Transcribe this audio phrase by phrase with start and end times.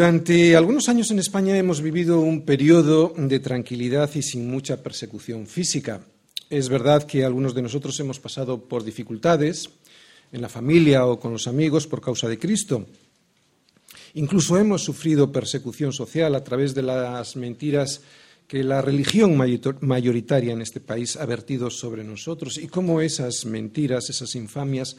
[0.00, 5.46] Durante algunos años en España hemos vivido un periodo de tranquilidad y sin mucha persecución
[5.46, 6.00] física.
[6.48, 9.68] Es verdad que algunos de nosotros hemos pasado por dificultades
[10.32, 12.86] en la familia o con los amigos por causa de Cristo.
[14.14, 18.00] Incluso hemos sufrido persecución social a través de las mentiras
[18.48, 24.08] que la religión mayoritaria en este país ha vertido sobre nosotros y cómo esas mentiras,
[24.08, 24.96] esas infamias,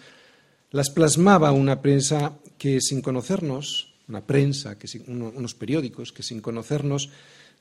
[0.69, 7.09] las plasmaba una prensa que sin conocernos, una prensa, que unos periódicos que sin conocernos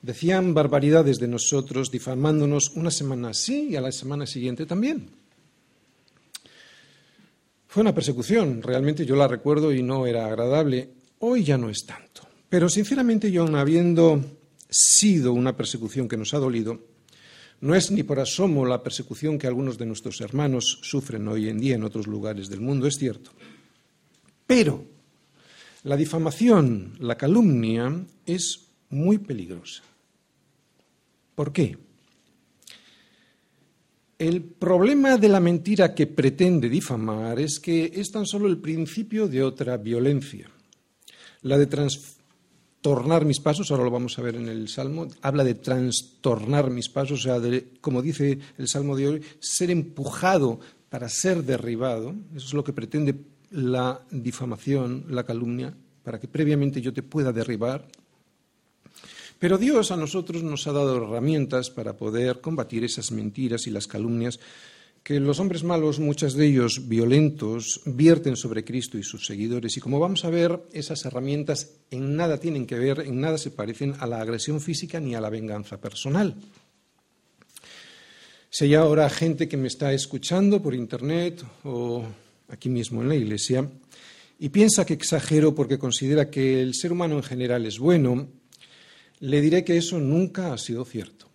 [0.02, 5.08] decían barbaridades de nosotros, difamándonos una semana sí y a la semana siguiente también.
[7.68, 10.90] Fue una persecución, realmente yo la recuerdo y no era agradable.
[11.20, 12.26] Hoy ya no es tanto.
[12.48, 14.20] Pero sinceramente yo, habiendo
[14.68, 16.80] sido una persecución que nos ha dolido,
[17.60, 21.60] no es ni por asomo la persecución que algunos de nuestros hermanos sufren hoy en
[21.60, 23.30] día en otros lugares del mundo, es cierto.
[24.48, 24.84] Pero
[25.84, 29.82] la difamación, la calumnia, es muy peligrosa.
[31.34, 31.78] ¿Por qué?
[34.18, 39.26] El problema de la mentira que pretende difamar es que es tan solo el principio
[39.26, 40.50] de otra violencia,
[41.40, 45.54] la de trastornar mis pasos, ahora lo vamos a ver en el Salmo, habla de
[45.54, 47.40] trastornar mis pasos, o sea,
[47.80, 52.74] como dice el Salmo de hoy, ser empujado para ser derribado, eso es lo que
[52.74, 53.14] pretende
[53.50, 57.86] la difamación, la calumnia, para que previamente yo te pueda derribar.
[59.38, 63.86] Pero Dios a nosotros nos ha dado herramientas para poder combatir esas mentiras y las
[63.86, 64.38] calumnias
[65.02, 69.76] que los hombres malos, muchos de ellos violentos, vierten sobre Cristo y sus seguidores.
[69.76, 73.50] Y como vamos a ver, esas herramientas en nada tienen que ver, en nada se
[73.50, 76.36] parecen a la agresión física ni a la venganza personal.
[78.50, 82.04] Si hay ahora gente que me está escuchando por Internet o
[82.50, 83.68] aquí mismo en la Iglesia
[84.38, 88.28] y piensa que exagero porque considera que el ser humano en general es bueno,
[89.20, 91.26] le diré que eso nunca ha sido cierto.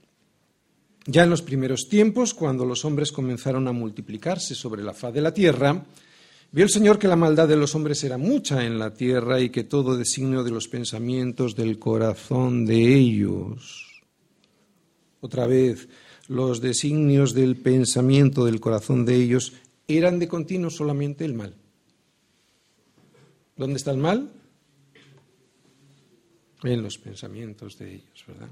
[1.05, 5.21] Ya en los primeros tiempos, cuando los hombres comenzaron a multiplicarse sobre la faz de
[5.21, 5.85] la tierra,
[6.51, 9.51] vio el Señor que la maldad de los hombres era mucha en la tierra y
[9.51, 13.85] que todo designio de los pensamientos del corazón de ellos.
[15.21, 15.87] Otra vez,
[16.27, 19.53] los designios del pensamiento del corazón de ellos
[19.87, 21.53] eran de continuo solamente el mal.
[23.55, 24.31] ¿Dónde está el mal?
[26.63, 28.49] En los pensamientos de ellos, ¿verdad?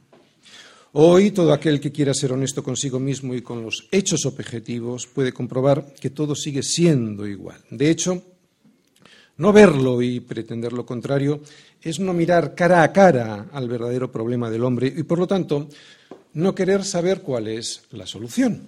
[0.93, 5.33] Hoy todo aquel que quiera ser honesto consigo mismo y con los hechos objetivos puede
[5.33, 7.59] comprobar que todo sigue siendo igual.
[7.71, 8.21] De hecho,
[9.37, 11.41] no verlo y pretender lo contrario
[11.81, 15.67] es no mirar cara a cara al verdadero problema del hombre y, por lo tanto,
[16.33, 18.67] no querer saber cuál es la solución.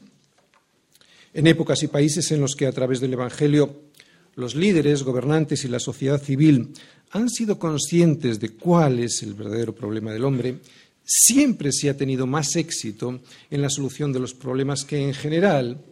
[1.35, 3.91] En épocas y países en los que a través del Evangelio
[4.35, 6.71] los líderes, gobernantes y la sociedad civil
[7.11, 10.59] han sido conscientes de cuál es el verdadero problema del hombre,
[11.03, 13.19] siempre se ha tenido más éxito
[13.51, 15.83] en la solución de los problemas que en general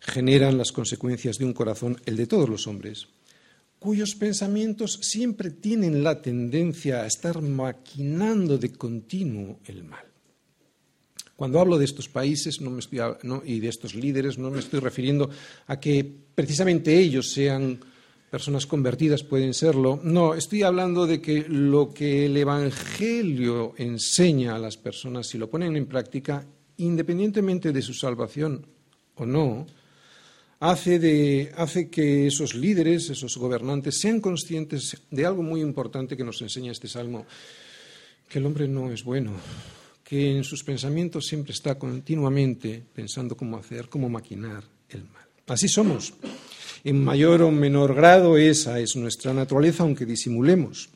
[0.00, 3.06] generan las consecuencias de un corazón, el de todos los hombres,
[3.78, 10.13] cuyos pensamientos siempre tienen la tendencia a estar maquinando de continuo el mal.
[11.44, 12.58] Cuando hablo de estos países
[13.44, 15.28] y de estos líderes, no me estoy refiriendo
[15.66, 17.78] a que precisamente ellos sean
[18.30, 20.00] personas convertidas pueden serlo.
[20.02, 25.50] No, estoy hablando de que lo que el Evangelio enseña a las personas, si lo
[25.50, 26.46] ponen en práctica,
[26.78, 28.64] independientemente de su salvación
[29.16, 29.66] o no,
[30.60, 36.40] hace, hace que esos líderes, esos gobernantes, sean conscientes de algo muy importante que nos
[36.40, 37.26] enseña este salmo,
[38.30, 39.32] que el hombre no es bueno,
[40.14, 45.26] que en sus pensamientos siempre está continuamente pensando cómo hacer, cómo maquinar el mal.
[45.48, 46.14] Así somos.
[46.84, 50.88] En mayor o menor grado esa es nuestra naturaleza, aunque disimulemos.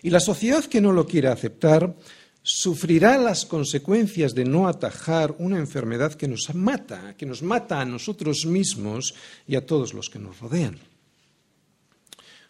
[0.00, 1.92] Y la sociedad que no lo quiera aceptar
[2.40, 7.84] sufrirá las consecuencias de no atajar una enfermedad que nos mata, que nos mata a
[7.84, 9.12] nosotros mismos
[9.48, 10.78] y a todos los que nos rodean.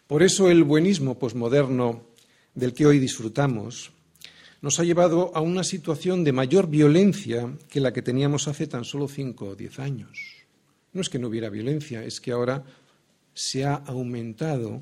[0.05, 2.03] Por eso el buenismo posmoderno
[2.53, 3.93] del que hoy disfrutamos
[4.61, 8.83] nos ha llevado a una situación de mayor violencia que la que teníamos hace tan
[8.83, 10.45] solo cinco o diez años.
[10.91, 12.63] No es que no hubiera violencia, es que ahora
[13.33, 14.81] se ha aumentado.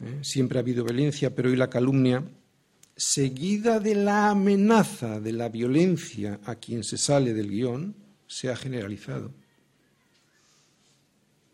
[0.00, 0.18] ¿eh?
[0.22, 2.24] Siempre ha habido violencia, pero hoy la calumnia,
[2.96, 7.94] seguida de la amenaza de la violencia a quien se sale del guion,
[8.26, 9.32] se ha generalizado.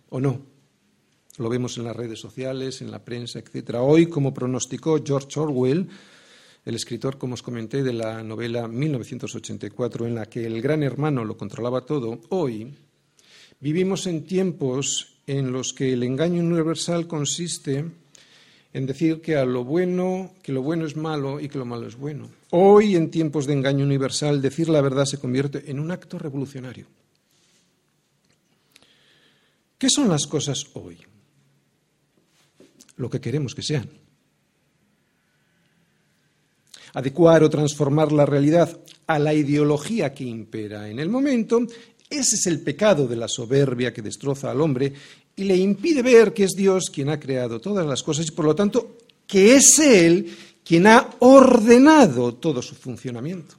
[0.08, 0.42] ¿O no?
[1.38, 3.76] Lo vemos en las redes sociales, en la prensa, etc.
[3.80, 5.88] Hoy, como pronosticó George Orwell,
[6.64, 11.24] el escritor, como os comenté, de la novela 1984, en la que el gran hermano
[11.24, 12.72] lo controlaba todo, hoy
[13.64, 17.82] Vivimos en tiempos en los que el engaño universal consiste
[18.74, 21.86] en decir que a lo bueno, que lo bueno es malo y que lo malo
[21.86, 22.28] es bueno.
[22.50, 26.86] Hoy, en tiempos de engaño universal, decir la verdad se convierte en un acto revolucionario.
[29.78, 30.98] ¿Qué son las cosas hoy?
[32.96, 33.88] Lo que queremos que sean.
[36.94, 41.60] Adecuar o transformar la realidad a la ideología que impera en el momento,
[42.08, 44.92] ese es el pecado de la soberbia que destroza al hombre
[45.36, 48.44] y le impide ver que es Dios quien ha creado todas las cosas y por
[48.44, 48.96] lo tanto
[49.26, 53.56] que es Él quien ha ordenado todo su funcionamiento.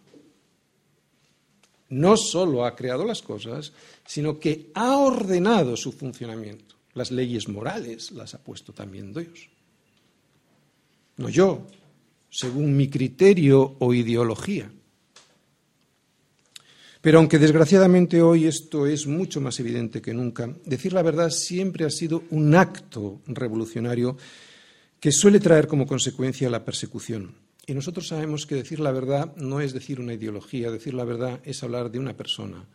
[1.90, 3.72] No solo ha creado las cosas,
[4.06, 6.76] sino que ha ordenado su funcionamiento.
[6.94, 9.50] Las leyes morales las ha puesto también Dios.
[11.18, 11.62] No yo,
[12.36, 14.70] según mi criterio o ideología.
[17.00, 21.86] Pero aunque desgraciadamente hoy esto es mucho más evidente que nunca, decir la verdad siempre
[21.86, 24.18] ha sido un acto revolucionario
[25.00, 27.36] que suele traer como consecuencia la persecución.
[27.68, 31.40] Y nosotros sabemos que decir la verdad no es decir una ideología, decir la verdad
[31.46, 32.66] es hablar de una persona.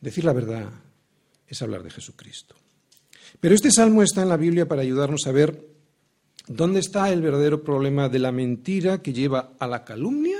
[0.00, 0.68] Decir la verdad
[1.46, 2.56] es hablar de Jesucristo.
[3.38, 5.69] Pero este salmo está en la Biblia para ayudarnos a ver
[6.46, 10.38] dónde está el verdadero problema de la mentira que lleva a la calumnia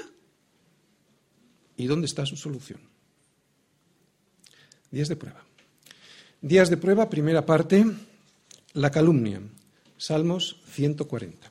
[1.81, 2.79] ¿Y dónde está su solución?
[4.91, 5.43] Días de prueba.
[6.43, 7.87] Días de prueba, primera parte,
[8.75, 9.41] la calumnia.
[9.97, 11.51] Salmos 140.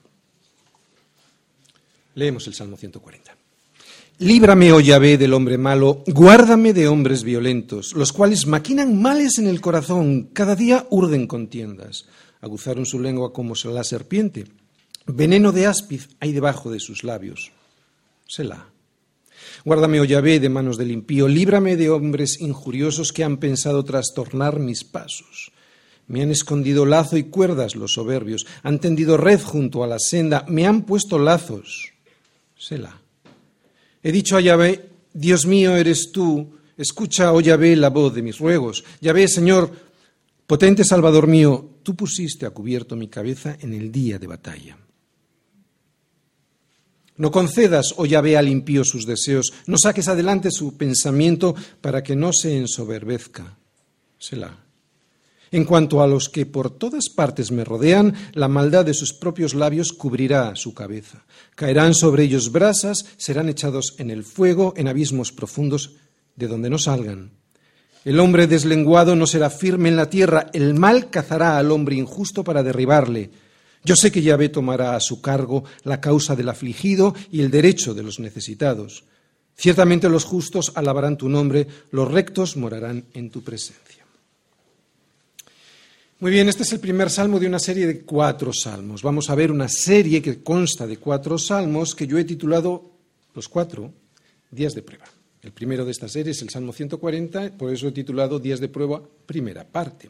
[2.14, 3.36] Leemos el Salmo 140.
[4.20, 9.48] Líbrame, oh Yahvé, del hombre malo, guárdame de hombres violentos, los cuales maquinan males en
[9.48, 12.06] el corazón, cada día urden contiendas.
[12.42, 14.46] Aguzaron su lengua como la serpiente.
[15.06, 17.52] Veneno de áspiz hay debajo de sus labios.
[18.28, 18.68] Selah.
[19.66, 24.60] Guárdame, oh Yahvé, de manos del impío, líbrame de hombres injuriosos que han pensado trastornar
[24.60, 25.52] mis pasos.
[26.08, 30.46] Me han escondido lazo y cuerdas los soberbios, han tendido red junto a la senda,
[30.48, 31.94] me han puesto lazos.
[32.58, 33.00] Selah.
[34.02, 38.40] He dicho a Yahvé, Dios mío eres tú, escucha, oh Yahvé, la voz de mis
[38.40, 38.84] ruegos.
[39.02, 39.72] Yahvé, Señor,
[40.48, 44.78] potente Salvador mío, tú pusiste a cubierto mi cabeza en el día de batalla.
[47.18, 52.16] No concedas, oh Yahvé, al impío sus deseos, no saques adelante su pensamiento para que
[52.16, 53.58] no se ensoberbezca.
[54.20, 54.56] Selah.
[55.50, 59.56] En cuanto a los que por todas partes me rodean, la maldad de sus propios
[59.56, 61.26] labios cubrirá su cabeza.
[61.56, 65.96] Caerán sobre ellos brasas, serán echados en el fuego, en abismos profundos,
[66.36, 67.39] de donde no salgan.
[68.06, 72.44] El hombre deslenguado no será firme en la tierra, el mal cazará al hombre injusto
[72.44, 73.30] para derribarle.
[73.84, 77.94] Yo sé que Yahvé tomará a su cargo la causa del afligido y el derecho
[77.94, 79.04] de los necesitados.
[79.56, 84.06] Ciertamente los justos alabarán tu nombre, los rectos morarán en tu presencia.
[86.22, 89.02] Muy bien, este es el primer salmo de una serie de cuatro salmos.
[89.02, 92.92] Vamos a ver una serie que consta de cuatro salmos que yo he titulado
[93.34, 93.94] Los cuatro
[94.52, 95.06] días de prueba.
[95.42, 98.68] El primero de esta serie es el Salmo 140, por eso he titulado Días de
[98.68, 100.10] prueba, primera parte.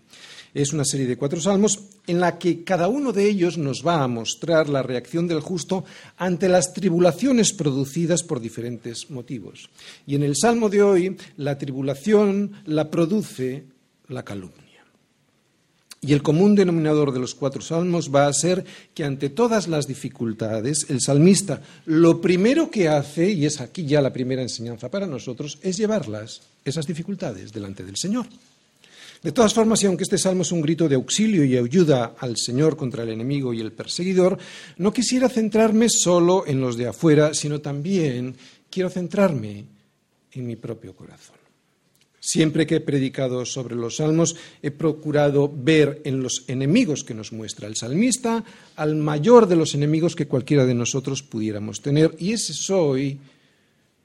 [0.55, 4.01] Es una serie de cuatro salmos en la que cada uno de ellos nos va
[4.01, 5.85] a mostrar la reacción del justo
[6.17, 9.69] ante las tribulaciones producidas por diferentes motivos.
[10.07, 13.65] Y en el salmo de hoy, la tribulación la produce
[14.07, 14.68] la calumnia.
[16.09, 19.85] Y el común denominador de los cuatro salmos va a ser que ante todas las
[19.85, 25.05] dificultades, el salmista lo primero que hace, y es aquí ya la primera enseñanza para
[25.05, 28.25] nosotros, es llevarlas, esas dificultades, delante del Señor.
[29.21, 32.37] De todas formas, y aunque este salmo es un grito de auxilio y ayuda al
[32.37, 34.39] Señor contra el enemigo y el perseguidor,
[34.77, 38.35] no quisiera centrarme solo en los de afuera, sino también
[38.71, 39.63] quiero centrarme
[40.31, 41.38] en mi propio corazón.
[42.19, 47.31] Siempre que he predicado sobre los salmos, he procurado ver en los enemigos que nos
[47.31, 48.43] muestra el salmista
[48.75, 53.19] al mayor de los enemigos que cualquiera de nosotros pudiéramos tener, y ese soy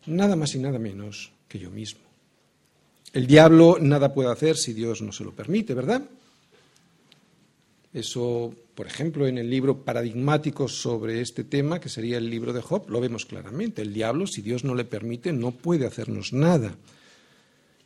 [0.07, 2.01] nada más y nada menos que yo mismo.
[3.13, 6.03] El diablo nada puede hacer si Dios no se lo permite, ¿verdad?
[7.93, 12.61] Eso, por ejemplo, en el libro paradigmático sobre este tema, que sería el libro de
[12.61, 13.83] Job, lo vemos claramente.
[13.83, 16.75] El diablo, si Dios no le permite, no puede hacernos nada.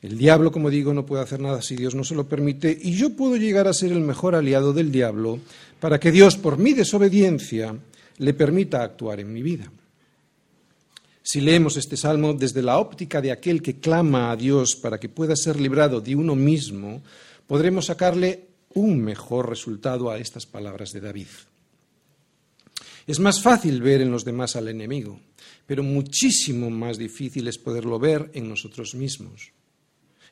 [0.00, 2.92] El diablo, como digo, no puede hacer nada si Dios no se lo permite, y
[2.92, 5.40] yo puedo llegar a ser el mejor aliado del diablo
[5.80, 7.76] para que Dios, por mi desobediencia,
[8.18, 9.70] le permita actuar en mi vida.
[11.22, 15.08] Si leemos este salmo desde la óptica de aquel que clama a Dios para que
[15.08, 17.02] pueda ser librado de uno mismo,
[17.46, 21.26] podremos sacarle un mejor resultado a estas palabras de David.
[23.06, 25.20] Es más fácil ver en los demás al enemigo,
[25.66, 29.52] pero muchísimo más difícil es poderlo ver en nosotros mismos.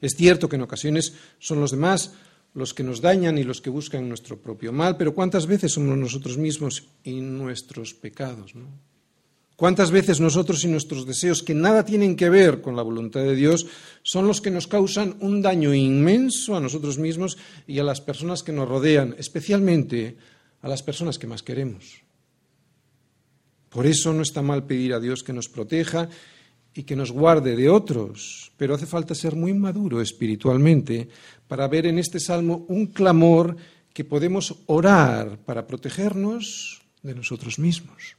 [0.00, 2.12] Es cierto que en ocasiones son los demás
[2.54, 5.96] los que nos dañan y los que buscan nuestro propio mal, pero ¿cuántas veces somos
[5.98, 8.54] nosotros mismos y nuestros pecados?
[8.54, 8.66] ¿no?
[9.56, 13.34] ¿Cuántas veces nosotros y nuestros deseos, que nada tienen que ver con la voluntad de
[13.34, 13.66] Dios,
[14.02, 18.42] son los que nos causan un daño inmenso a nosotros mismos y a las personas
[18.42, 20.16] que nos rodean, especialmente
[20.60, 22.02] a las personas que más queremos?
[23.70, 26.08] Por eso no está mal pedir a Dios que nos proteja
[26.76, 31.08] y que nos guarde de otros, pero hace falta ser muy maduro espiritualmente
[31.48, 33.56] para ver en este salmo un clamor
[33.94, 38.16] que podemos orar para protegernos de nosotros mismos.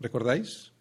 [0.00, 0.72] ¿Recordáis?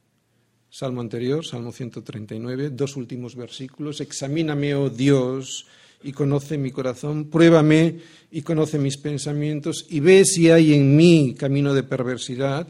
[0.70, 4.00] Salmo anterior, Salmo 139, dos últimos versículos.
[4.00, 5.66] Examíname, oh Dios,
[6.04, 8.00] y conoce mi corazón, pruébame
[8.32, 12.68] y conoce mis pensamientos, y ve si hay en mí camino de perversidad,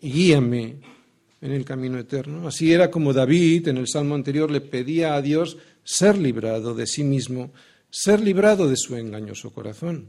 [0.00, 0.99] y guíame
[1.40, 2.48] en el camino eterno.
[2.48, 6.86] Así era como David en el Salmo anterior le pedía a Dios ser librado de
[6.86, 7.52] sí mismo,
[7.90, 10.08] ser librado de su engañoso corazón.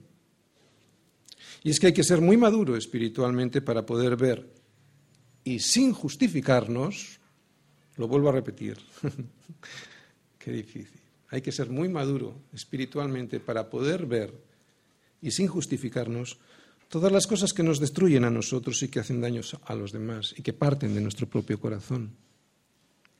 [1.64, 4.48] Y es que hay que ser muy maduro espiritualmente para poder ver
[5.44, 7.20] y sin justificarnos,
[7.98, 8.78] lo vuelvo a repetir,
[10.40, 14.34] qué difícil, hay que ser muy maduro espiritualmente para poder ver
[15.22, 16.40] y sin justificarnos
[16.92, 20.36] todas las cosas que nos destruyen a nosotros y que hacen daños a los demás
[20.38, 22.12] y que parten de nuestro propio corazón.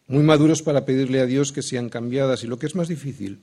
[0.08, 3.40] Muy maduros para pedirle a Dios que sean cambiadas y lo que es más difícil,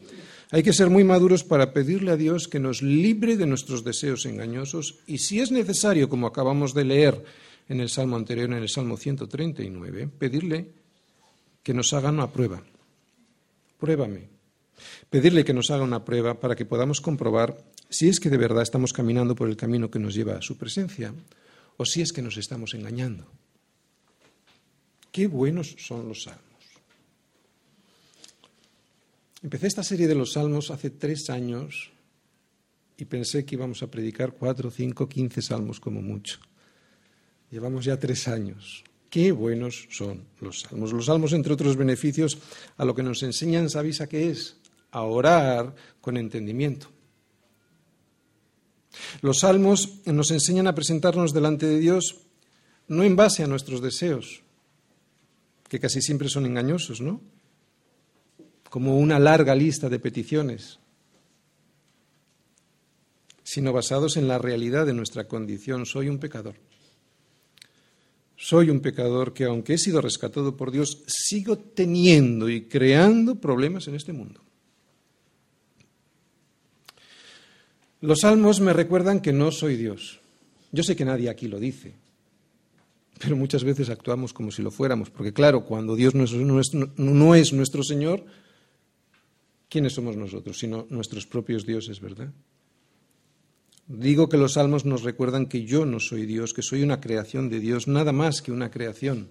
[0.50, 4.26] hay que ser muy maduros para pedirle a Dios que nos libre de nuestros deseos
[4.26, 7.24] engañosos y si es necesario, como acabamos de leer
[7.66, 10.68] en el Salmo anterior, en el Salmo 139, pedirle
[11.62, 12.62] que nos haga una prueba.
[13.80, 14.28] Pruébame.
[15.08, 17.56] Pedirle que nos haga una prueba para que podamos comprobar
[17.88, 20.56] si es que de verdad estamos caminando por el camino que nos lleva a su
[20.56, 21.14] presencia
[21.76, 23.26] o si es que nos estamos engañando.
[25.10, 26.44] Qué buenos son los salmos.
[29.42, 31.90] Empecé esta serie de los salmos hace tres años
[32.96, 36.40] y pensé que íbamos a predicar cuatro, cinco, quince salmos como mucho.
[37.50, 38.84] Llevamos ya tres años.
[39.08, 40.92] Qué buenos son los salmos.
[40.92, 42.38] Los salmos, entre otros beneficios,
[42.76, 44.56] a lo que nos enseñan, ¿sabéis a qué es?
[44.90, 46.90] A orar con entendimiento.
[49.20, 52.16] Los salmos nos enseñan a presentarnos delante de Dios
[52.88, 54.42] no en base a nuestros deseos,
[55.68, 57.20] que casi siempre son engañosos, ¿no?
[58.70, 60.78] Como una larga lista de peticiones,
[63.42, 65.86] sino basados en la realidad de nuestra condición.
[65.86, 66.56] Soy un pecador.
[68.36, 73.88] Soy un pecador que, aunque he sido rescatado por Dios, sigo teniendo y creando problemas
[73.88, 74.42] en este mundo.
[78.00, 80.20] Los salmos me recuerdan que no soy Dios.
[80.70, 81.94] Yo sé que nadie aquí lo dice,
[83.18, 86.24] pero muchas veces actuamos como si lo fuéramos, porque claro, cuando Dios no
[86.60, 88.24] es, nuestro, Señor,
[89.68, 90.58] ¿quiénes somos nosotros?
[90.58, 92.30] Sino nuestros propios dioses, ¿verdad?
[93.88, 97.48] Digo que los salmos nos recuerdan que yo no soy Dios, que soy una creación
[97.48, 99.28] de Dios, nada más que una creación.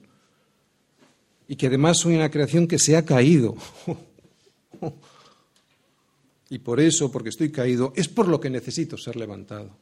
[1.47, 3.55] Y que además soy una creación que se ha caído.
[6.49, 9.75] Y por eso, porque estoy caído, es por lo que necesito ser levantado.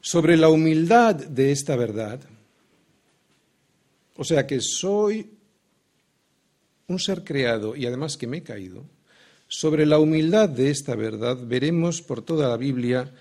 [0.00, 2.20] Sobre la humildad de esta verdad,
[4.16, 5.30] o sea que soy
[6.88, 8.84] un ser creado y además que me he caído,
[9.46, 13.12] sobre la humildad de esta verdad veremos por toda la Biblia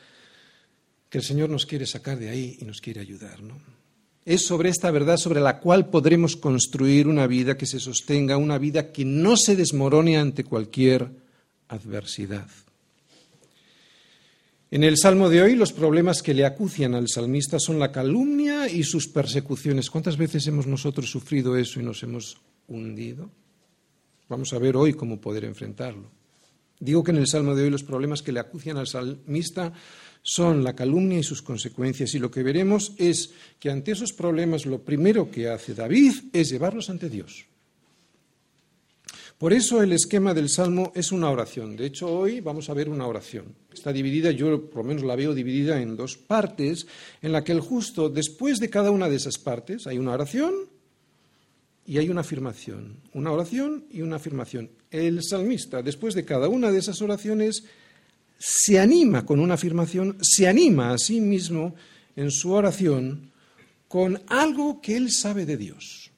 [1.09, 3.59] que el Señor nos quiere sacar de ahí y nos quiere ayudar, ¿no?
[4.25, 8.59] Es sobre esta verdad sobre la cual podremos construir una vida que se sostenga, una
[8.59, 11.09] vida que no se desmorone ante cualquier
[11.69, 12.47] adversidad.
[14.71, 18.69] En el Salmo de hoy los problemas que le acucian al salmista son la calumnia
[18.69, 19.89] y sus persecuciones.
[19.89, 23.31] ¿Cuántas veces hemos nosotros sufrido eso y nos hemos hundido?
[24.27, 26.11] Vamos a ver hoy cómo poder enfrentarlo.
[26.79, 29.73] Digo que en el Salmo de hoy los problemas que le acucian al salmista
[30.21, 32.13] son la calumnia y sus consecuencias.
[32.13, 36.49] Y lo que veremos es que ante esos problemas lo primero que hace David es
[36.51, 37.47] llevarlos ante Dios.
[39.39, 41.77] Por eso el esquema del Salmo es una oración.
[41.77, 43.55] De hecho, hoy vamos a ver una oración.
[43.73, 46.85] Está dividida, yo por lo menos la veo dividida en dos partes,
[47.21, 50.53] en la que el justo, después de cada una de esas partes, hay una oración
[51.85, 52.97] y hay una afirmación.
[53.13, 54.71] Una oración y una afirmación.
[54.91, 57.63] El salmista, después de cada una de esas oraciones,
[58.37, 61.75] se anima con una afirmación, se anima a sí mismo
[62.17, 63.31] en su oración
[63.87, 66.11] con algo que él sabe de Dios.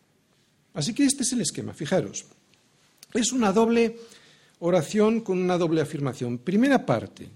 [0.74, 2.25] Así que este es el esquema, fijaros.
[3.13, 3.98] Es una doble
[4.60, 6.38] oración con una doble afirmación.
[6.38, 7.30] Primera parte.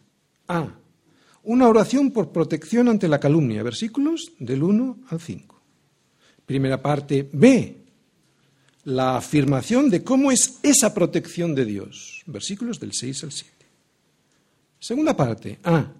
[0.48, 0.67] A.
[1.44, 3.63] Una oración por protección ante la calumnia.
[3.63, 5.62] Versículos del 1 al 5.
[6.46, 7.29] Primera parte.
[7.32, 7.77] B.
[8.86, 12.22] la afirmación de cómo es esa protección de Dios.
[12.27, 13.51] Versículos del 6 al 7.
[14.79, 15.60] Segunda parte.
[15.63, 15.91] A.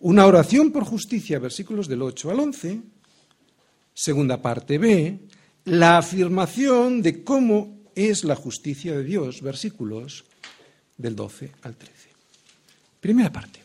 [0.00, 1.38] Una oración por justicia.
[1.38, 2.80] Versículos del 8 al 11.
[3.94, 4.78] Segunda parte.
[4.78, 5.20] B.
[5.64, 9.42] La afirmación de cómo es la justicia de Dios.
[9.42, 10.24] Versículos
[10.96, 11.94] del 12 al 13.
[13.00, 13.60] Primera parte.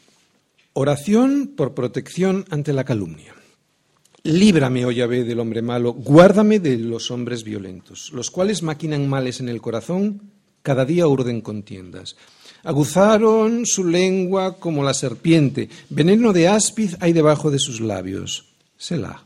[0.73, 3.33] Oración por protección ante la calumnia.
[4.23, 9.39] Líbrame, oh Yahvé, del hombre malo, guárdame de los hombres violentos, los cuales maquinan males
[9.39, 10.31] en el corazón,
[10.63, 12.15] cada día urden contiendas.
[12.63, 18.47] Aguzaron su lengua como la serpiente, veneno de áspiz hay debajo de sus labios.
[18.77, 19.23] Selah.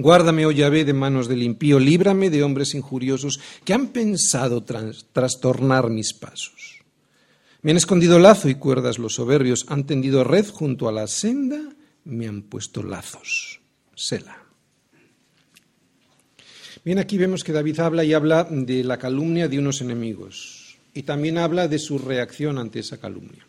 [0.00, 5.90] Guárdame, oh Yahvé, de manos del impío, líbrame de hombres injuriosos que han pensado trastornar
[5.90, 6.78] mis pasos.
[7.62, 11.74] Me han escondido lazo y cuerdas los soberbios, han tendido red junto a la senda,
[12.04, 13.60] me han puesto lazos.
[13.96, 14.38] Sela.
[16.84, 21.02] Bien, aquí vemos que David habla y habla de la calumnia de unos enemigos y
[21.02, 23.44] también habla de su reacción ante esa calumnia.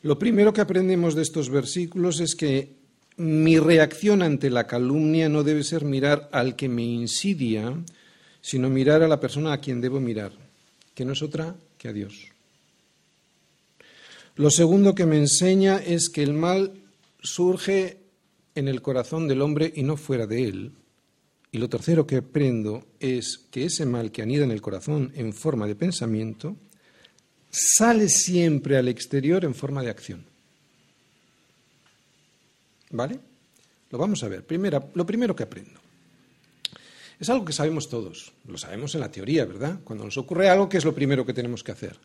[0.00, 2.83] Lo primero que aprendemos de estos versículos es que
[3.16, 7.74] mi reacción ante la calumnia no debe ser mirar al que me insidia,
[8.40, 10.32] sino mirar a la persona a quien debo mirar,
[10.94, 12.28] que no es otra que a Dios.
[14.36, 16.72] Lo segundo que me enseña es que el mal
[17.22, 17.98] surge
[18.54, 20.72] en el corazón del hombre y no fuera de él.
[21.52, 25.32] Y lo tercero que aprendo es que ese mal que anida en el corazón en
[25.32, 26.56] forma de pensamiento
[27.50, 30.33] sale siempre al exterior en forma de acción.
[32.90, 33.18] ¿Vale?
[33.90, 34.44] Lo vamos a ver.
[34.44, 35.80] Primera, lo primero que aprendo.
[37.18, 39.80] Es algo que sabemos todos, lo sabemos en la teoría, ¿verdad?
[39.84, 41.98] Cuando nos ocurre algo, ¿qué es lo primero que tenemos que hacer?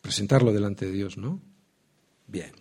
[0.00, 1.40] Presentarlo delante de Dios, ¿no?
[2.26, 2.52] Bien.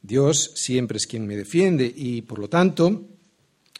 [0.00, 3.08] Dios siempre es quien me defiende y, por lo tanto,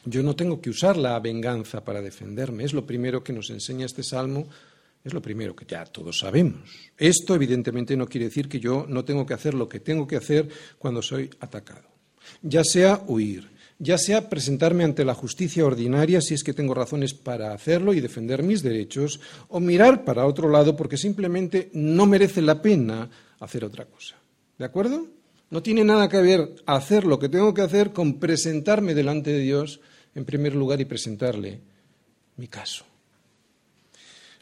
[0.05, 2.65] yo no tengo que usar la venganza para defenderme.
[2.65, 4.49] Es lo primero que nos enseña este salmo,
[5.03, 6.69] es lo primero que ya todos sabemos.
[6.99, 10.17] Esto, evidentemente, no quiere decir que yo no tengo que hacer lo que tengo que
[10.17, 11.90] hacer cuando soy atacado.
[12.43, 17.15] Ya sea huir, ya sea presentarme ante la justicia ordinaria si es que tengo razones
[17.15, 22.43] para hacerlo y defender mis derechos, o mirar para otro lado porque simplemente no merece
[22.43, 23.09] la pena
[23.41, 24.17] hacer otra cosa.
[24.59, 25.07] ¿De acuerdo?
[25.49, 29.41] No tiene nada que ver hacer lo que tengo que hacer con presentarme delante de
[29.41, 29.81] Dios
[30.15, 31.61] en primer lugar y presentarle
[32.37, 32.85] mi caso.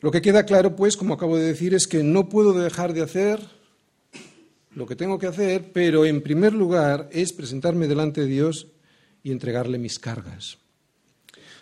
[0.00, 3.02] Lo que queda claro, pues, como acabo de decir, es que no puedo dejar de
[3.02, 3.40] hacer
[4.78, 8.68] lo que tengo que hacer, pero en primer lugar es presentarme delante de Dios
[9.24, 10.58] y entregarle mis cargas.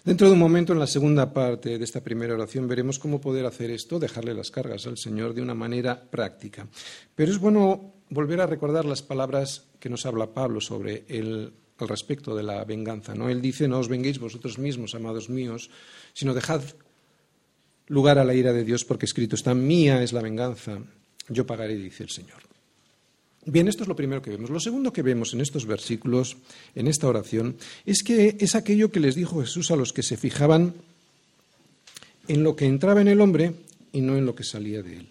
[0.05, 3.47] Dentro de un momento, en la segunda parte de esta primera oración, veremos cómo poder
[3.47, 6.69] hacer esto, dejarle las cargas al Señor de una manera práctica.
[7.15, 11.89] Pero es bueno volver a recordar las palabras que nos habla Pablo sobre el, al
[11.89, 13.15] respecto de la venganza.
[13.15, 13.31] ¿no?
[13.31, 15.71] Él dice, no os venguéis vosotros mismos, amados míos,
[16.13, 16.61] sino dejad
[17.87, 20.83] lugar a la ira de Dios, porque escrito está, mía es la venganza,
[21.31, 22.46] yo pagaré, dice el Señor.
[23.49, 24.51] Bien, esto es lo primero que vemos.
[24.51, 26.37] Lo segundo que vemos en estos versículos,
[26.75, 30.17] en esta oración, es que es aquello que les dijo Jesús a los que se
[30.17, 30.75] fijaban
[32.27, 33.55] en lo que entraba en el hombre
[33.93, 35.09] y no en lo que salía de él.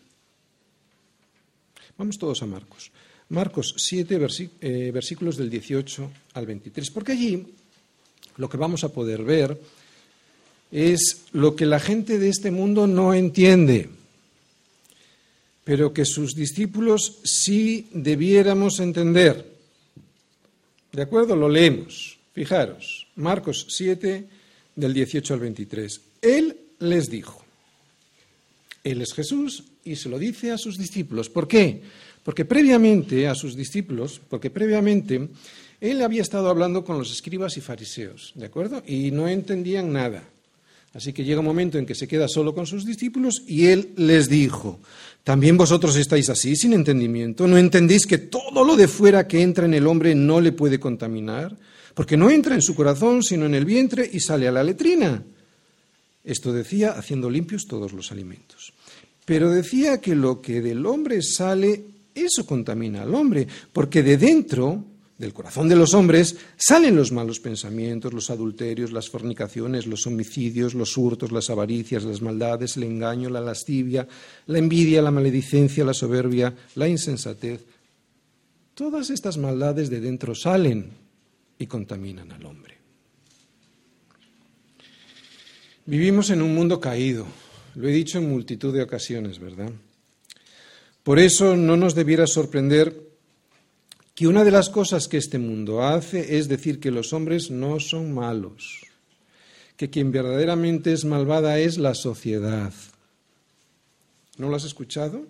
[1.97, 2.91] Vamos todos a Marcos.
[3.29, 4.19] Marcos 7,
[4.59, 7.47] eh, versículos del 18 al 23, porque allí
[8.35, 9.57] lo que vamos a poder ver
[10.71, 13.89] es lo que la gente de este mundo no entiende,
[15.65, 19.45] pero que sus discípulos sí debiéramos entender.
[20.93, 21.35] ¿De acuerdo?
[21.35, 22.17] Lo leemos.
[22.33, 24.27] Fijaros, Marcos 7,
[24.75, 26.01] del 18 al 23.
[26.21, 27.43] Él les dijo,
[28.83, 31.29] Él es Jesús, y se lo dice a sus discípulos.
[31.29, 31.81] ¿Por qué?
[32.23, 35.29] Porque previamente a sus discípulos, porque previamente
[35.81, 38.83] él había estado hablando con los escribas y fariseos, ¿de acuerdo?
[38.85, 40.23] Y no entendían nada.
[40.93, 43.89] Así que llega un momento en que se queda solo con sus discípulos y él
[43.97, 44.79] les dijo,
[45.25, 47.47] ¿también vosotros estáis así, sin entendimiento?
[47.47, 50.79] ¿No entendéis que todo lo de fuera que entra en el hombre no le puede
[50.79, 51.57] contaminar?
[51.93, 55.21] Porque no entra en su corazón, sino en el vientre y sale a la letrina.
[56.23, 58.73] Esto decía haciendo limpios todos los alimentos.
[59.25, 61.83] Pero decía que lo que del hombre sale,
[62.13, 64.85] eso contamina al hombre, porque de dentro,
[65.17, 70.73] del corazón de los hombres, salen los malos pensamientos, los adulterios, las fornicaciones, los homicidios,
[70.73, 74.07] los hurtos, las avaricias, las maldades, el engaño, la lascivia,
[74.47, 77.65] la envidia, la maledicencia, la soberbia, la insensatez.
[78.73, 80.89] Todas estas maldades de dentro salen
[81.57, 82.75] y contaminan al hombre.
[85.85, 87.25] Vivimos en un mundo caído,
[87.75, 89.71] lo he dicho en multitud de ocasiones, ¿verdad?
[91.03, 93.05] Por eso no nos debiera sorprender
[94.15, 97.81] que una de las cosas que este mundo hace es decir que los hombres no
[97.81, 98.81] son malos,
[99.75, 102.73] que quien verdaderamente es malvada es la sociedad.
[104.37, 105.27] ¿No lo has escuchado?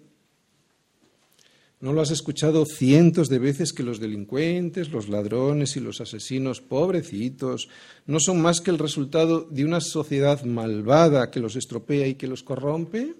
[1.82, 6.62] ¿No lo has escuchado cientos de veces que los delincuentes, los ladrones y los asesinos,
[6.62, 7.70] pobrecitos,
[8.06, 12.28] no son más que el resultado de una sociedad malvada que los estropea y que
[12.28, 13.16] los corrompe?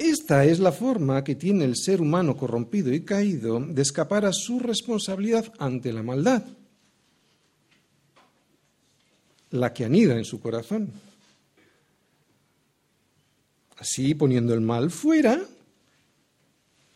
[0.00, 4.32] Esta es la forma que tiene el ser humano corrompido y caído de escapar a
[4.32, 6.42] su responsabilidad ante la maldad,
[9.50, 10.90] la que anida en su corazón.
[13.76, 15.38] Así, poniendo el mal fuera,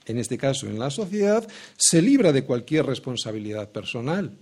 [0.07, 4.35] en este caso en la sociedad, se libra de cualquier responsabilidad personal.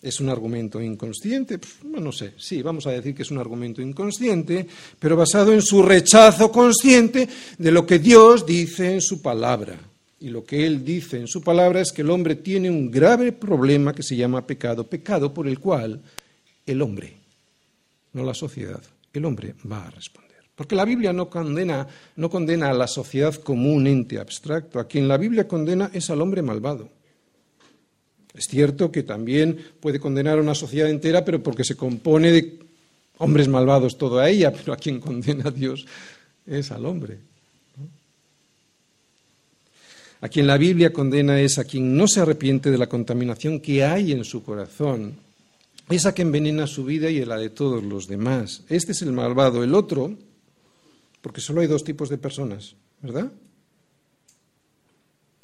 [0.00, 1.58] ¿Es un argumento inconsciente?
[1.82, 4.66] no sé, sí, vamos a decir que es un argumento inconsciente,
[4.98, 9.76] pero basado en su rechazo consciente de lo que Dios dice en su palabra.
[10.20, 13.32] Y lo que Él dice en su palabra es que el hombre tiene un grave
[13.32, 16.00] problema que se llama pecado, pecado por el cual
[16.64, 17.16] el hombre,
[18.12, 18.82] no la sociedad,
[19.12, 20.28] el hombre va a responder.
[20.54, 24.80] Porque la Biblia no condena, no condena a la sociedad como un ente abstracto.
[24.80, 26.97] A quien la Biblia condena es al hombre malvado.
[28.34, 32.58] Es cierto que también puede condenar a una sociedad entera, pero porque se compone de
[33.18, 35.86] hombres malvados toda ella, pero a quien condena a Dios
[36.46, 37.18] es al hombre.
[40.20, 43.84] A quien la Biblia condena es a quien no se arrepiente de la contaminación que
[43.84, 45.14] hay en su corazón.
[45.88, 48.62] Es a quien envenena su vida y la de todos los demás.
[48.68, 49.62] Este es el malvado.
[49.62, 50.16] El otro
[51.20, 53.30] porque solo hay dos tipos de personas, ¿verdad?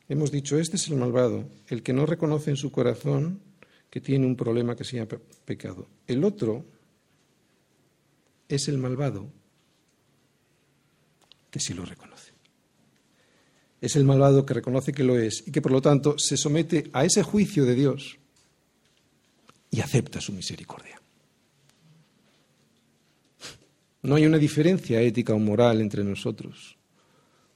[0.09, 3.41] Hemos dicho, este es el malvado, el que no reconoce en su corazón
[3.91, 5.87] que tiene un problema que se llama pecado.
[6.07, 6.65] El otro
[8.49, 9.31] es el malvado
[11.51, 12.33] que sí lo reconoce.
[13.81, 16.91] Es el malvado que reconoce que lo es y que por lo tanto se somete
[16.93, 18.19] a ese juicio de Dios
[19.71, 21.01] y acepta su misericordia.
[24.03, 26.77] No hay una diferencia ética o moral entre nosotros.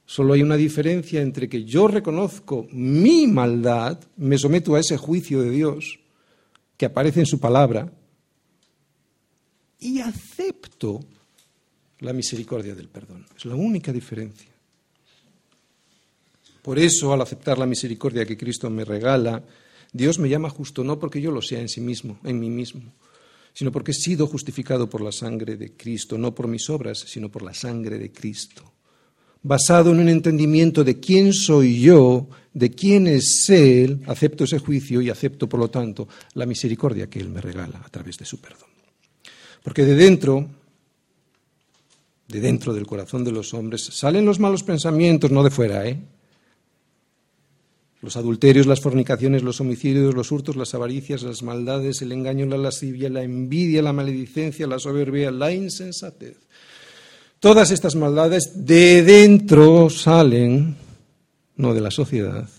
[0.09, 5.39] Solo hay una diferencia entre que yo reconozco mi maldad, me someto a ese juicio
[5.43, 5.99] de Dios
[6.77, 7.93] que aparece en su palabra
[9.79, 11.01] y acepto
[11.99, 13.27] la misericordia del perdón.
[13.37, 14.49] Es la única diferencia.
[16.63, 19.43] Por eso, al aceptar la misericordia que Cristo me regala,
[19.93, 22.81] Dios me llama justo no porque yo lo sea en sí mismo, en mí mismo,
[23.53, 27.29] sino porque he sido justificado por la sangre de Cristo, no por mis obras, sino
[27.29, 28.73] por la sangre de Cristo.
[29.41, 35.01] Basado en un entendimiento de quién soy yo, de quién es Él, acepto ese juicio
[35.01, 38.39] y acepto, por lo tanto, la misericordia que Él me regala a través de su
[38.39, 38.69] perdón.
[39.63, 40.47] Porque de dentro,
[42.27, 45.99] de dentro del corazón de los hombres, salen los malos pensamientos, no de fuera, ¿eh?
[48.01, 52.57] Los adulterios, las fornicaciones, los homicidios, los hurtos, las avaricias, las maldades, el engaño, la
[52.57, 56.37] lascivia, la envidia, la maledicencia, la soberbia, la insensatez.
[57.39, 60.75] Todas estas maldades de dentro salen,
[61.55, 62.49] no de la sociedad,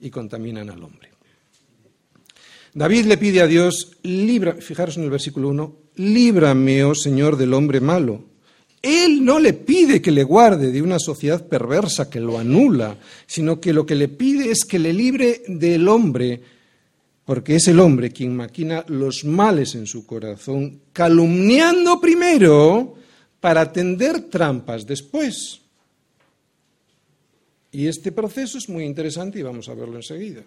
[0.00, 1.10] y contaminan al hombre.
[2.72, 7.52] David le pide a Dios, libra, fijaros en el versículo 1, líbrame, oh Señor, del
[7.52, 8.24] hombre malo.
[8.80, 13.60] Él no le pide que le guarde de una sociedad perversa que lo anula, sino
[13.60, 16.40] que lo que le pide es que le libre del hombre,
[17.26, 22.94] porque es el hombre quien maquina los males en su corazón, calumniando primero
[23.40, 25.60] para tender trampas después.
[27.70, 30.42] Y este proceso es muy interesante y vamos a verlo enseguida.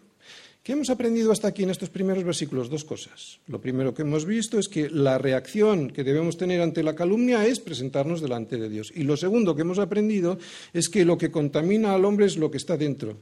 [0.63, 2.69] ¿Qué hemos aprendido hasta aquí en estos primeros versículos?
[2.69, 3.39] Dos cosas.
[3.47, 7.47] Lo primero que hemos visto es que la reacción que debemos tener ante la calumnia
[7.47, 8.93] es presentarnos delante de Dios.
[8.95, 10.37] Y lo segundo que hemos aprendido
[10.71, 13.17] es que lo que contamina al hombre es lo que está dentro,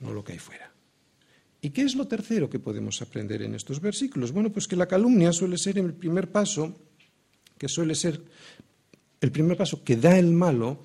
[0.00, 0.65] no lo que hay fuera.
[1.66, 4.30] ¿Y qué es lo tercero que podemos aprender en estos versículos?
[4.30, 6.72] Bueno, pues que la calumnia suele ser el primer paso,
[7.58, 8.22] que suele ser
[9.20, 10.84] el primer paso que da el malo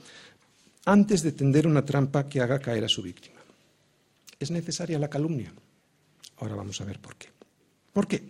[0.85, 3.39] antes de tender una trampa que haga caer a su víctima.
[4.39, 5.53] ¿Es necesaria la calumnia?
[6.37, 7.29] Ahora vamos a ver por qué.
[7.93, 8.23] ¿Por qué?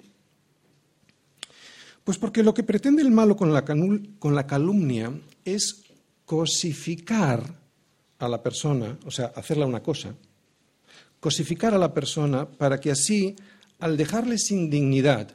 [2.03, 5.09] Pues porque lo que pretende el malo con la, con la calumnia
[5.45, 5.85] es
[6.25, 7.45] cosificar
[8.19, 10.13] a la persona, o sea, hacerla una cosa,
[11.21, 13.37] cosificar a la persona para que así,
[13.79, 15.33] al dejarle sin dignidad,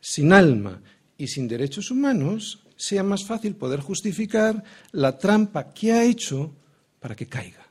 [0.00, 0.80] sin alma
[1.18, 6.54] y sin derechos humanos, sea más fácil poder justificar la trampa que ha hecho
[7.00, 7.66] para que caiga.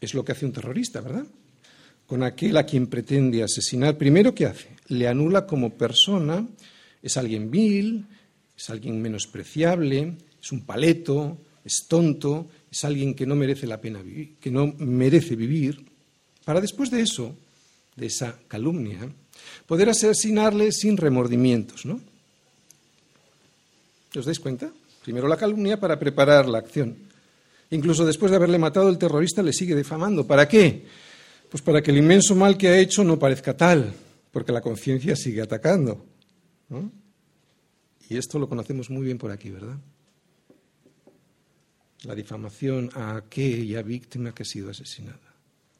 [0.00, 1.24] Es lo que hace un terrorista, ¿verdad?
[2.06, 4.76] Con aquel a quien pretende asesinar, primero, ¿qué hace?
[4.88, 6.46] Le anula como persona,
[7.02, 8.06] es alguien vil,
[8.56, 14.02] es alguien menospreciable, es un paleto, es tonto, es alguien que no merece la pena
[14.02, 15.84] vivir, que no merece vivir.
[16.44, 17.36] para después de eso,
[17.96, 18.98] de esa calumnia,
[19.66, 22.00] poder asesinarle sin remordimientos, ¿no?
[24.16, 24.70] ¿Os dais cuenta?
[25.04, 26.96] Primero la calumnia para preparar la acción.
[27.70, 30.26] Incluso después de haberle matado, el terrorista le sigue difamando.
[30.26, 30.84] ¿Para qué?
[31.48, 33.92] Pues para que el inmenso mal que ha hecho no parezca tal,
[34.32, 36.04] porque la conciencia sigue atacando.
[38.08, 39.78] Y esto lo conocemos muy bien por aquí, ¿verdad?
[42.04, 45.18] La difamación a aquella víctima que ha sido asesinada,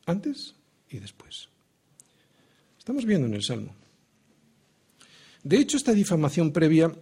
[0.07, 0.55] antes
[0.91, 1.49] y después.
[2.79, 3.75] Estamos viendo en el Salmo.
[5.43, 6.93] De hecho, esta difamación previa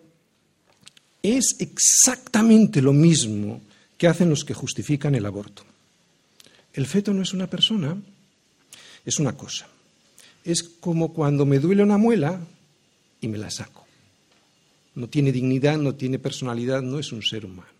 [1.22, 3.61] es exactamente lo mismo
[3.96, 5.64] que hacen los que justifican el aborto.
[6.72, 7.96] El feto no es una persona,
[9.04, 9.66] es una cosa.
[10.44, 12.40] Es como cuando me duele una muela
[13.20, 13.87] y me la saco.
[14.94, 17.77] No tiene dignidad, no tiene personalidad, no es un ser humano.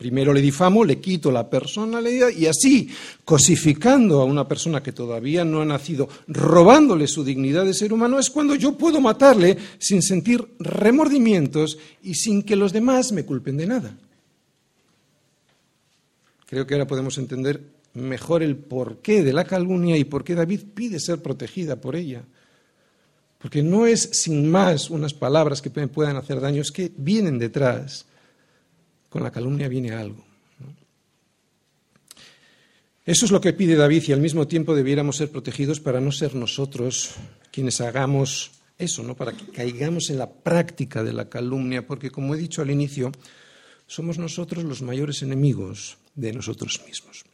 [0.00, 2.88] Primero le difamo, le quito la personalidad y así,
[3.22, 8.18] cosificando a una persona que todavía no ha nacido, robándole su dignidad de ser humano,
[8.18, 13.58] es cuando yo puedo matarle sin sentir remordimientos y sin que los demás me culpen
[13.58, 13.94] de nada.
[16.46, 20.60] Creo que ahora podemos entender mejor el porqué de la calumnia y por qué David
[20.72, 22.22] pide ser protegida por ella.
[23.36, 28.06] Porque no es sin más unas palabras que puedan hacer daño, es que vienen detrás
[29.10, 30.24] con la calumnia viene algo.
[33.04, 36.12] Eso es lo que pide David y al mismo tiempo debiéramos ser protegidos para no
[36.12, 37.16] ser nosotros
[37.50, 39.16] quienes hagamos eso, ¿no?
[39.16, 43.10] para que caigamos en la práctica de la calumnia, porque como he dicho al inicio,
[43.86, 47.24] somos nosotros los mayores enemigos de nosotros mismos.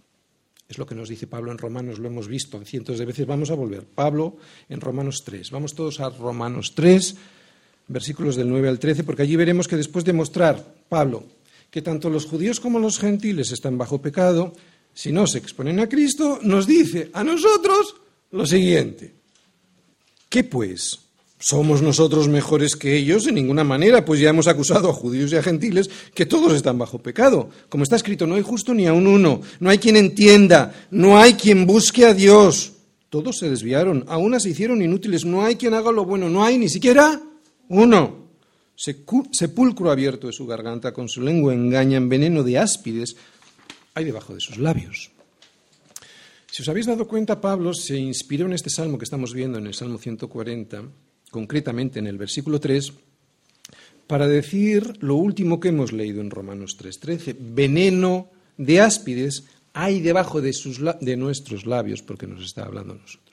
[0.69, 3.27] Es lo que nos dice Pablo en Romanos, lo hemos visto cientos de veces.
[3.27, 3.85] Vamos a volver.
[3.85, 4.37] Pablo
[4.69, 5.51] en Romanos 3.
[5.53, 7.17] Vamos todos a Romanos 3,
[7.87, 11.25] versículos del 9 al 13, porque allí veremos que después de mostrar Pablo
[11.77, 14.55] que tanto los judíos como los gentiles están bajo pecado,
[14.95, 17.97] si no se exponen a Cristo, nos dice a nosotros
[18.31, 19.13] lo siguiente.
[20.31, 21.01] ¿Qué pues?
[21.39, 23.27] ¿Somos nosotros mejores que ellos?
[23.27, 26.79] En ninguna manera, pues ya hemos acusado a judíos y a gentiles que todos están
[26.79, 27.51] bajo pecado.
[27.69, 31.19] Como está escrito, no hay justo ni a un uno, no hay quien entienda, no
[31.19, 32.73] hay quien busque a Dios.
[33.11, 36.43] Todos se desviaron, a unas se hicieron inútiles, no hay quien haga lo bueno, no
[36.43, 37.21] hay ni siquiera
[37.69, 38.26] uno.
[38.77, 43.17] Sepulcro abierto de su garganta, con su lengua engañan, veneno de áspides
[43.95, 45.11] hay debajo de sus labios.
[46.51, 49.67] Si os habéis dado cuenta, Pablo se inspiró en este salmo que estamos viendo, en
[49.67, 50.85] el Salmo 140,
[51.31, 52.93] concretamente en el versículo 3,
[54.07, 60.41] para decir lo último que hemos leído en Romanos 3:13, veneno de áspides hay debajo
[60.41, 60.55] de,
[61.01, 63.27] de nuestros labios, porque nos está hablando a nosotros.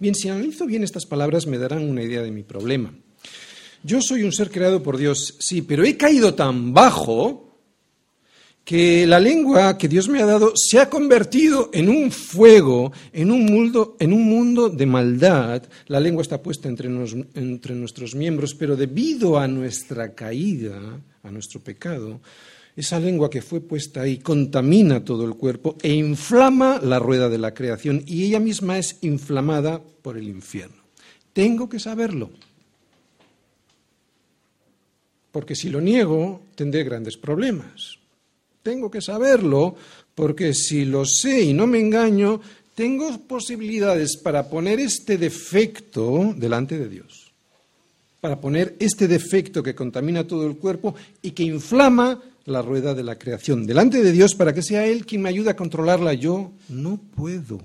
[0.00, 2.92] Bien, si analizo bien estas palabras me darán una idea de mi problema.
[3.84, 7.52] Yo soy un ser creado por Dios, sí, pero he caído tan bajo
[8.64, 13.32] que la lengua que Dios me ha dado se ha convertido en un fuego, en
[13.32, 15.64] un mundo, en un mundo de maldad.
[15.88, 16.88] La lengua está puesta entre,
[17.34, 22.20] entre nuestros miembros, pero debido a nuestra caída, a nuestro pecado,
[22.76, 27.38] esa lengua que fue puesta ahí contamina todo el cuerpo e inflama la rueda de
[27.38, 30.82] la creación y ella misma es inflamada por el infierno.
[31.32, 32.30] Tengo que saberlo
[35.32, 37.98] porque si lo niego tendré grandes problemas.
[38.62, 39.74] Tengo que saberlo
[40.14, 42.40] porque si lo sé y no me engaño,
[42.74, 47.32] tengo posibilidades para poner este defecto delante de Dios,
[48.20, 53.02] para poner este defecto que contamina todo el cuerpo y que inflama la rueda de
[53.02, 56.12] la creación delante de Dios para que sea Él quien me ayude a controlarla.
[56.14, 57.60] Yo no puedo.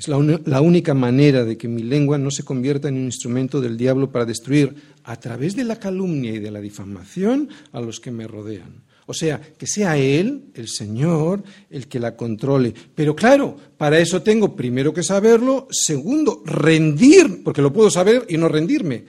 [0.00, 3.76] Es la, única manera de que mi lengua no se convierta en un instrumento del
[3.76, 8.10] diablo para destruir a través de la calumnia y de la difamación a los que
[8.10, 8.82] me rodean.
[9.04, 12.72] O sea, que sea Él, el Señor, el que la controle.
[12.94, 18.38] Pero claro, para eso tengo primero que saberlo, segundo, rendir, porque lo puedo saber y
[18.38, 19.04] no rendirme.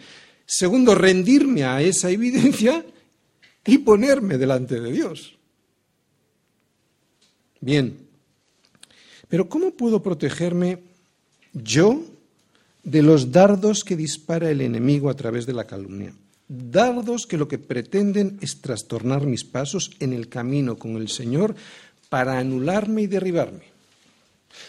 [0.46, 2.86] Segundo, rendirme a esa evidencia
[3.66, 5.38] y ponerme delante de Dios.
[7.62, 8.11] Bien,
[9.32, 10.80] pero ¿cómo puedo protegerme
[11.54, 12.04] yo
[12.84, 16.14] de los dardos que dispara el enemigo a través de la calumnia?
[16.50, 21.56] Dardos que lo que pretenden es trastornar mis pasos en el camino con el Señor
[22.10, 23.72] para anularme y derribarme.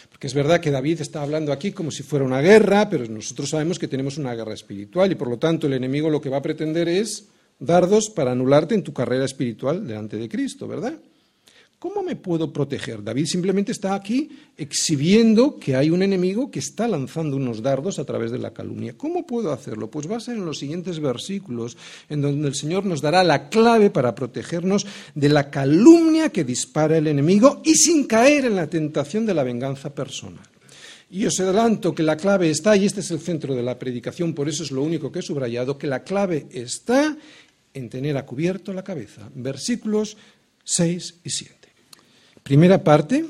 [0.09, 3.49] Porque es verdad que David está hablando aquí como si fuera una guerra, pero nosotros
[3.49, 6.37] sabemos que tenemos una guerra espiritual y por lo tanto el enemigo lo que va
[6.37, 7.27] a pretender es
[7.59, 10.93] dardos para anularte en tu carrera espiritual delante de Cristo, ¿verdad?
[11.83, 13.03] ¿Cómo me puedo proteger?
[13.03, 18.05] David simplemente está aquí exhibiendo que hay un enemigo que está lanzando unos dardos a
[18.05, 18.93] través de la calumnia.
[18.95, 19.91] ¿Cómo puedo hacerlo?
[19.91, 21.75] Pues va a ser en los siguientes versículos,
[22.07, 26.97] en donde el Señor nos dará la clave para protegernos de la calumnia que dispara
[26.97, 30.47] el enemigo y sin caer en la tentación de la venganza personal.
[31.11, 34.33] Y os adelanto que la clave está, y este es el centro de la predicación,
[34.33, 37.17] por eso es lo único que he subrayado, que la clave está
[37.73, 39.29] en tener a cubierto la cabeza.
[39.35, 40.15] Versículos
[40.63, 41.62] 6 y 7.
[42.43, 43.25] Primera parte,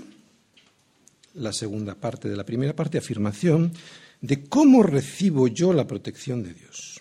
[1.35, 3.71] la segunda parte de la primera parte, afirmación
[4.21, 6.99] de cómo recibo yo la protección de Dios.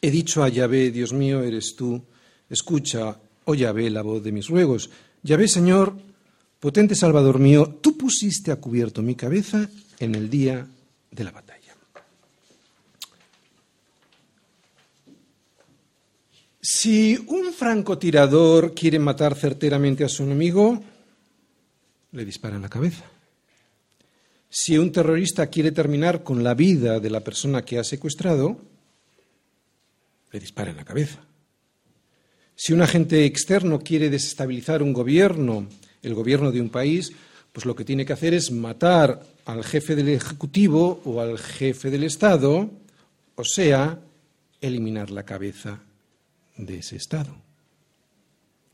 [0.00, 2.00] He dicho a Yahvé, Dios mío, eres tú,
[2.48, 4.90] escucha, oh Yahvé, la voz de mis ruegos.
[5.22, 5.96] Yahvé, Señor,
[6.60, 10.66] potente Salvador mío, tú pusiste a cubierto mi cabeza en el día
[11.10, 11.47] de la batalla.
[16.60, 20.82] Si un francotirador quiere matar certeramente a su enemigo,
[22.12, 23.04] le dispara en la cabeza.
[24.50, 28.60] Si un terrorista quiere terminar con la vida de la persona que ha secuestrado,
[30.32, 31.20] le dispara en la cabeza.
[32.56, 35.68] Si un agente externo quiere desestabilizar un gobierno,
[36.02, 37.12] el gobierno de un país,
[37.52, 41.88] pues lo que tiene que hacer es matar al jefe del Ejecutivo o al jefe
[41.90, 42.68] del Estado,
[43.36, 44.00] o sea,
[44.60, 45.82] eliminar la cabeza
[46.58, 47.34] de ese Estado.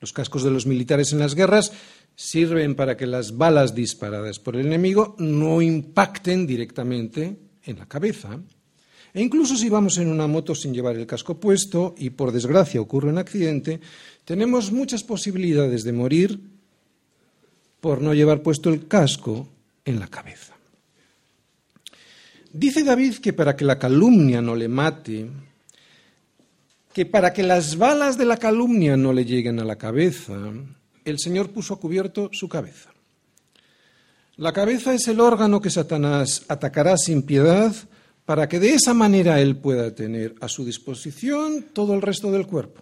[0.00, 1.72] Los cascos de los militares en las guerras
[2.16, 8.38] sirven para que las balas disparadas por el enemigo no impacten directamente en la cabeza.
[9.14, 12.80] E incluso si vamos en una moto sin llevar el casco puesto y por desgracia
[12.80, 13.80] ocurre un accidente,
[14.24, 16.40] tenemos muchas posibilidades de morir
[17.80, 19.48] por no llevar puesto el casco
[19.84, 20.54] en la cabeza.
[22.52, 25.28] Dice David que para que la calumnia no le mate,
[26.94, 30.52] que para que las balas de la calumnia no le lleguen a la cabeza,
[31.04, 32.94] el Señor puso a cubierto su cabeza.
[34.36, 37.74] La cabeza es el órgano que Satanás atacará sin piedad
[38.24, 42.46] para que de esa manera él pueda tener a su disposición todo el resto del
[42.46, 42.80] cuerpo.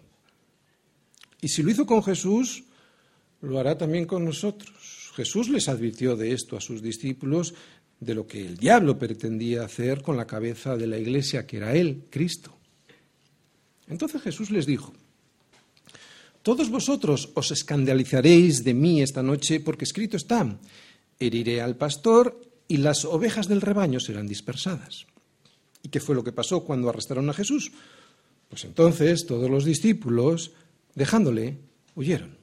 [1.41, 2.65] Y si lo hizo con Jesús,
[3.41, 5.11] lo hará también con nosotros.
[5.17, 7.55] Jesús les advirtió de esto a sus discípulos,
[7.99, 11.75] de lo que el diablo pretendía hacer con la cabeza de la iglesia, que era
[11.75, 12.59] él, Cristo.
[13.93, 14.93] Entonces Jesús les dijo,
[16.43, 20.59] todos vosotros os escandalizaréis de mí esta noche porque escrito está,
[21.21, 25.07] heriré al pastor y las ovejas del rebaño serán dispersadas.
[25.83, 27.71] ¿Y qué fue lo que pasó cuando arrestaron a Jesús?
[28.49, 30.53] Pues entonces todos los discípulos,
[30.95, 31.59] dejándole,
[31.95, 32.37] huyeron.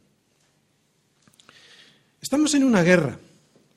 [2.21, 3.19] Estamos en una guerra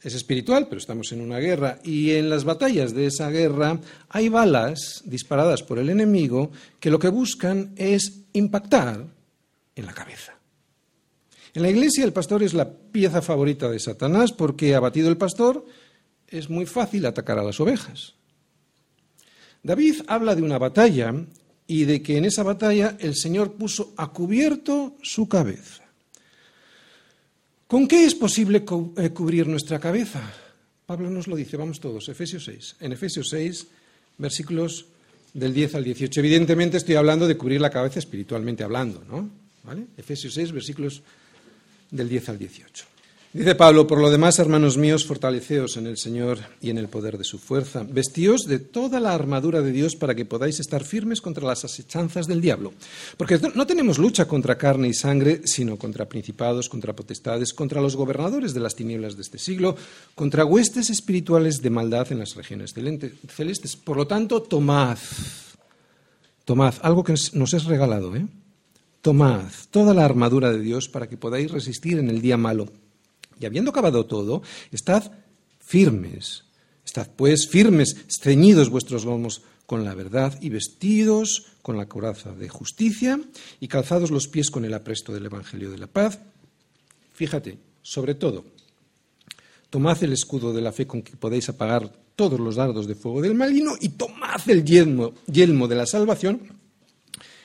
[0.02, 4.28] es espiritual, pero estamos en una guerra y en las batallas de esa guerra hay
[4.28, 9.06] balas disparadas por el enemigo que lo que buscan es impactar
[9.76, 10.34] en la cabeza.
[11.54, 15.64] En la iglesia el pastor es la pieza favorita de Satanás porque abatido el pastor
[16.26, 18.14] es muy fácil atacar a las ovejas.
[19.62, 21.14] David habla de una batalla
[21.66, 25.81] y de que en esa batalla el Señor puso a cubierto su cabeza.
[27.72, 28.66] ¿Con qué es posible
[28.98, 30.20] eh, cubrir nuestra cabeza?
[30.84, 32.76] Pablo nos lo dice, vamos todos, Efesios 6.
[32.80, 33.66] En Efesios 6,
[34.18, 34.84] versículos
[35.32, 36.20] del 10 al 18.
[36.20, 39.26] Evidentemente estoy hablando de cubrir la cabeza espiritualmente hablando, ¿no?
[39.64, 39.86] ¿Vale?
[39.96, 41.02] Efesios 6, versículos
[41.90, 42.84] del 10 al 18.
[43.34, 47.16] Dice Pablo, por lo demás, hermanos míos, fortaleceos en el Señor y en el poder
[47.16, 47.82] de su fuerza.
[47.82, 52.26] Vestíos de toda la armadura de Dios para que podáis estar firmes contra las asechanzas
[52.26, 52.74] del diablo.
[53.16, 57.96] Porque no tenemos lucha contra carne y sangre, sino contra principados, contra potestades, contra los
[57.96, 59.76] gobernadores de las tinieblas de este siglo,
[60.14, 63.76] contra huestes espirituales de maldad en las regiones celestes.
[63.76, 64.98] Por lo tanto, tomad,
[66.44, 68.26] tomad, algo que nos es regalado, ¿eh?
[69.00, 72.68] Tomad toda la armadura de Dios para que podáis resistir en el día malo
[73.42, 75.10] y habiendo acabado todo, estad
[75.58, 76.44] firmes.
[76.84, 82.48] Estad pues firmes, ceñidos vuestros lomos con la verdad y vestidos con la coraza de
[82.48, 83.20] justicia
[83.60, 86.18] y calzados los pies con el apresto del Evangelio de la paz.
[87.14, 88.44] Fíjate, sobre todo,
[89.70, 93.22] tomad el escudo de la fe con que podéis apagar todos los dardos de fuego
[93.22, 96.40] del maligno y tomad el yelmo, yelmo de la salvación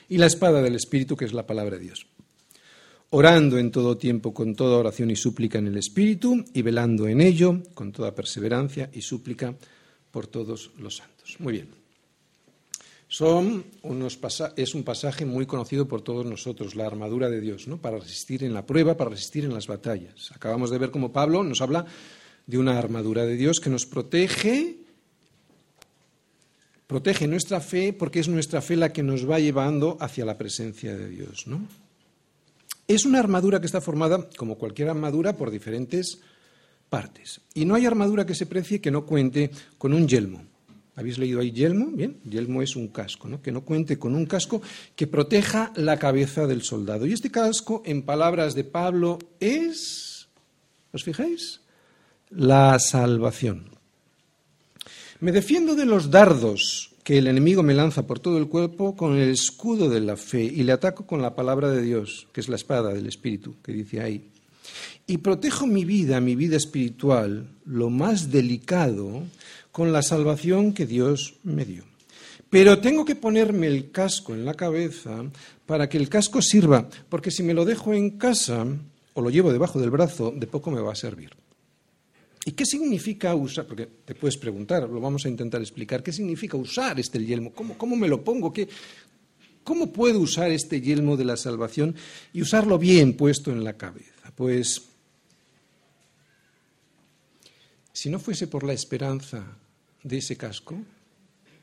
[0.08, 2.06] y la espada del Espíritu, que es la palabra de Dios
[3.10, 7.20] orando en todo tiempo con toda oración y súplica en el Espíritu y velando en
[7.20, 9.54] ello con toda perseverancia y súplica
[10.10, 11.36] por todos los santos.
[11.38, 11.68] Muy bien.
[13.10, 13.64] Son
[14.56, 17.78] es un pasaje muy conocido por todos nosotros, la armadura de Dios, ¿no?
[17.78, 20.30] para resistir en la prueba, para resistir en las batallas.
[20.34, 21.86] Acabamos de ver cómo Pablo nos habla
[22.46, 24.76] de una armadura de Dios que nos protege,
[26.86, 30.94] protege nuestra fe, porque es nuestra fe la que nos va llevando hacia la presencia
[30.94, 31.46] de Dios.
[31.46, 31.66] ¿no?
[32.88, 36.20] Es una armadura que está formada, como cualquier armadura, por diferentes
[36.88, 37.42] partes.
[37.52, 40.42] Y no hay armadura que se precie que no cuente con un yelmo.
[40.96, 41.90] ¿Habéis leído ahí yelmo?
[41.92, 43.40] Bien, yelmo es un casco, ¿no?
[43.40, 44.62] que no cuente con un casco
[44.96, 47.06] que proteja la cabeza del soldado.
[47.06, 50.28] Y este casco, en palabras de Pablo, es,
[50.90, 51.60] ¿os fijáis?
[52.30, 53.77] La salvación.
[55.20, 59.16] Me defiendo de los dardos que el enemigo me lanza por todo el cuerpo con
[59.16, 62.48] el escudo de la fe y le ataco con la palabra de Dios, que es
[62.48, 64.30] la espada del Espíritu, que dice ahí.
[65.08, 69.24] Y protejo mi vida, mi vida espiritual, lo más delicado,
[69.72, 71.82] con la salvación que Dios me dio.
[72.48, 75.24] Pero tengo que ponerme el casco en la cabeza
[75.66, 78.64] para que el casco sirva, porque si me lo dejo en casa
[79.14, 81.30] o lo llevo debajo del brazo, de poco me va a servir.
[82.48, 83.66] ¿Y qué significa usar?
[83.66, 86.02] Porque te puedes preguntar, lo vamos a intentar explicar.
[86.02, 87.52] ¿Qué significa usar este yelmo?
[87.52, 88.54] ¿Cómo, me lo pongo?
[89.62, 91.94] ¿Cómo puedo usar este yelmo de la salvación
[92.32, 94.32] y usarlo bien puesto en la cabeza?
[94.34, 94.80] Pues
[97.92, 99.44] si no fuese por la esperanza
[100.02, 100.78] de ese casco,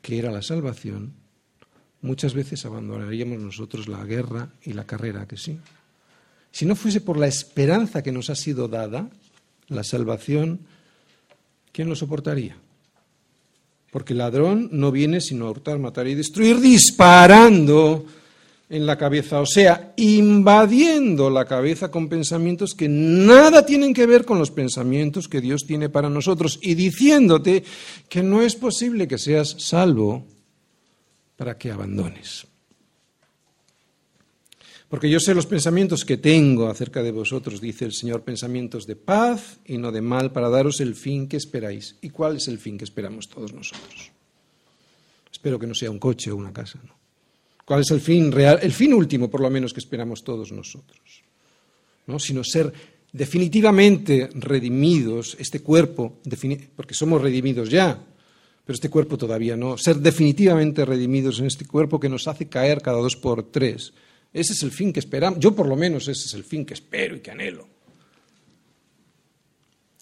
[0.02, 1.14] que era la salvación,
[2.00, 5.58] muchas veces abandonaríamos nosotros la guerra y la carrera, que sí.
[6.52, 9.10] Si no fuese por la esperanza que nos ha sido dada,
[9.66, 10.60] la salvación
[11.76, 12.56] ¿quién lo soportaría?
[13.92, 18.06] Porque el ladrón no viene sino a hurtar, matar y destruir disparando
[18.70, 24.24] en la cabeza, o sea, invadiendo la cabeza con pensamientos que nada tienen que ver
[24.24, 27.62] con los pensamientos que Dios tiene para nosotros y diciéndote
[28.08, 30.24] que no es posible que seas salvo
[31.36, 32.46] para que abandones.
[34.88, 38.94] Porque yo sé los pensamientos que tengo acerca de vosotros, dice el Señor, pensamientos de
[38.94, 41.96] paz y no de mal, para daros el fin que esperáis.
[42.02, 44.12] ¿Y cuál es el fin que esperamos todos nosotros?
[45.32, 46.78] Espero que no sea un coche o una casa.
[47.64, 51.22] ¿Cuál es el fin real, el fin último, por lo menos, que esperamos todos nosotros?
[52.06, 52.20] ¿No?
[52.20, 52.72] Sino ser
[53.12, 56.18] definitivamente redimidos, este cuerpo,
[56.76, 57.98] porque somos redimidos ya,
[58.64, 62.80] pero este cuerpo todavía no, ser definitivamente redimidos en este cuerpo que nos hace caer
[62.82, 63.92] cada dos por tres
[64.32, 65.38] ese es el fin que esperamos.
[65.38, 67.66] Yo por lo menos ese es el fin que espero y que anhelo.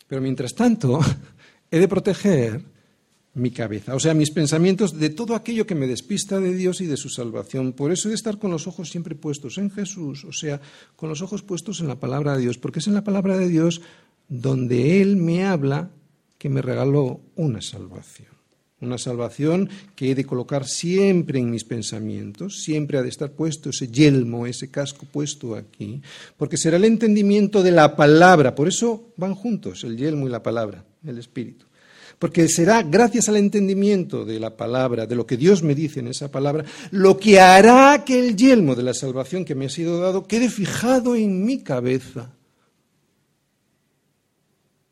[0.06, 1.00] Pero mientras tanto,
[1.70, 2.60] he de proteger
[3.34, 6.86] mi cabeza, o sea, mis pensamientos de todo aquello que me despista de Dios y
[6.86, 7.72] de su salvación.
[7.72, 10.60] Por eso he de estar con los ojos siempre puestos en Jesús, o sea,
[10.94, 13.48] con los ojos puestos en la palabra de Dios, porque es en la palabra de
[13.48, 13.80] Dios
[14.28, 15.90] donde Él me habla
[16.38, 18.33] que me regaló una salvación.
[18.84, 23.70] Una salvación que he de colocar siempre en mis pensamientos, siempre ha de estar puesto
[23.70, 26.02] ese yelmo, ese casco puesto aquí,
[26.36, 30.42] porque será el entendimiento de la palabra, por eso van juntos el yelmo y la
[30.42, 31.64] palabra, el espíritu.
[32.18, 36.08] Porque será gracias al entendimiento de la palabra, de lo que Dios me dice en
[36.08, 39.98] esa palabra, lo que hará que el yelmo de la salvación que me ha sido
[39.98, 42.30] dado quede fijado en mi cabeza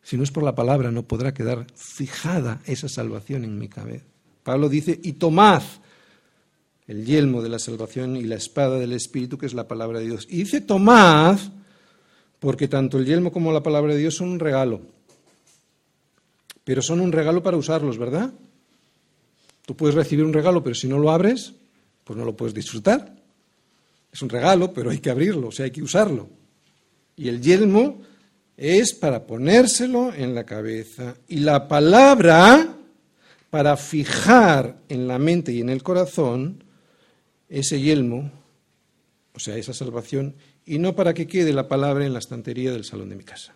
[0.03, 4.05] si no es por la palabra, no podrá quedar fijada esa salvación en mi cabeza.
[4.43, 5.63] Pablo dice, y tomad
[6.89, 10.07] el yelmo de la salvación y la espada del Espíritu, que es la palabra de
[10.07, 10.27] Dios.
[10.29, 11.39] Y dice, tomad,
[12.41, 14.81] porque tanto el yelmo como la palabra de Dios son un regalo.
[16.65, 18.33] Pero son un regalo para usarlos, ¿verdad?
[19.65, 21.55] Tú puedes recibir un regalo, pero si no lo abres,
[22.05, 23.15] pues no lo puedes disfrutar.
[24.13, 26.29] Es un regalo, pero hay que abrirlo, o sea, hay que usarlo.
[27.17, 28.03] Y el yelmo
[28.57, 32.77] es para ponérselo en la cabeza y la palabra
[33.51, 36.65] para fijar en la mente y en el corazón
[37.49, 38.31] ese yelmo,
[39.35, 40.35] o sea, esa salvación,
[40.65, 43.55] y no para que quede la palabra en la estantería del salón de mi casa.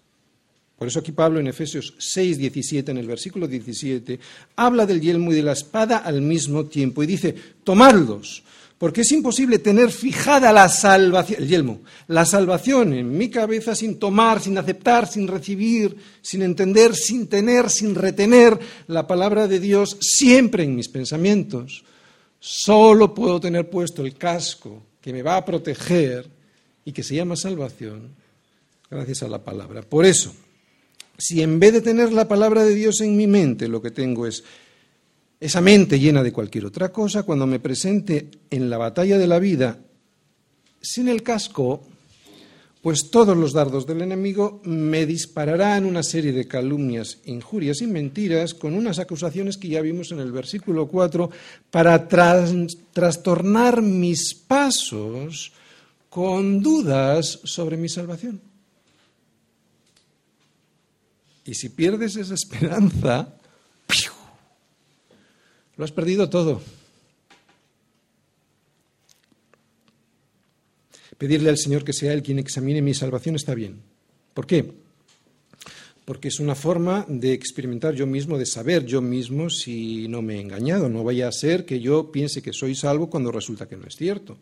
[0.76, 4.20] Por eso aquí Pablo en Efesios 6, 17, en el versículo 17,
[4.56, 7.34] habla del yelmo y de la espada al mismo tiempo y dice,
[7.64, 8.44] tomadlos,
[8.78, 13.98] porque es imposible tener fijada la salvación, el yelmo, la salvación en mi cabeza sin
[13.98, 19.96] tomar, sin aceptar, sin recibir, sin entender, sin tener, sin retener la palabra de Dios
[20.00, 21.84] siempre en mis pensamientos.
[22.38, 26.28] Solo puedo tener puesto el casco que me va a proteger
[26.84, 28.14] y que se llama salvación
[28.90, 29.82] gracias a la palabra.
[29.82, 30.34] Por eso,
[31.16, 34.26] si en vez de tener la palabra de Dios en mi mente, lo que tengo
[34.26, 34.44] es
[35.38, 39.38] esa mente llena de cualquier otra cosa, cuando me presente en la batalla de la
[39.38, 39.78] vida
[40.80, 41.82] sin el casco,
[42.80, 48.54] pues todos los dardos del enemigo me dispararán una serie de calumnias, injurias y mentiras
[48.54, 51.28] con unas acusaciones que ya vimos en el versículo 4
[51.70, 55.52] para trastornar mis pasos
[56.08, 58.40] con dudas sobre mi salvación.
[61.44, 63.34] Y si pierdes esa esperanza,
[65.76, 66.60] lo has perdido todo.
[71.18, 73.80] Pedirle al Señor que sea Él quien examine mi salvación está bien.
[74.34, 74.70] ¿Por qué?
[76.04, 80.36] Porque es una forma de experimentar yo mismo, de saber yo mismo si no me
[80.36, 80.88] he engañado.
[80.88, 83.96] No vaya a ser que yo piense que soy salvo cuando resulta que no es
[83.96, 84.36] cierto.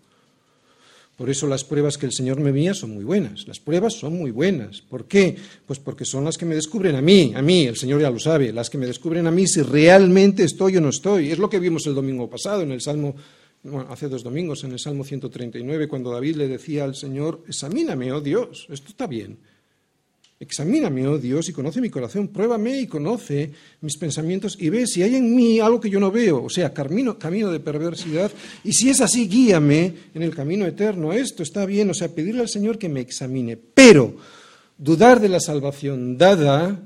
[1.16, 3.46] Por eso las pruebas que el Señor me envía son muy buenas.
[3.46, 4.80] Las pruebas son muy buenas.
[4.80, 5.36] ¿Por qué?
[5.64, 8.18] Pues porque son las que me descubren a mí, a mí, el Señor ya lo
[8.18, 11.30] sabe, las que me descubren a mí si realmente estoy o no estoy.
[11.30, 13.14] Es lo que vimos el domingo pasado en el Salmo,
[13.62, 18.12] bueno, hace dos domingos, en el Salmo 139, cuando David le decía al Señor, examíname,
[18.12, 19.38] oh Dios, esto está bien.
[20.45, 25.03] Examíname, oh Dios, y conoce mi corazón, pruébame y conoce mis pensamientos y ve si
[25.03, 28.30] hay en mí algo que yo no veo, o sea, camino, camino de perversidad,
[28.62, 31.14] y si es así, guíame en el camino eterno.
[31.14, 34.16] Esto está bien, o sea, pedirle al Señor que me examine, pero
[34.76, 36.78] dudar de la salvación dada,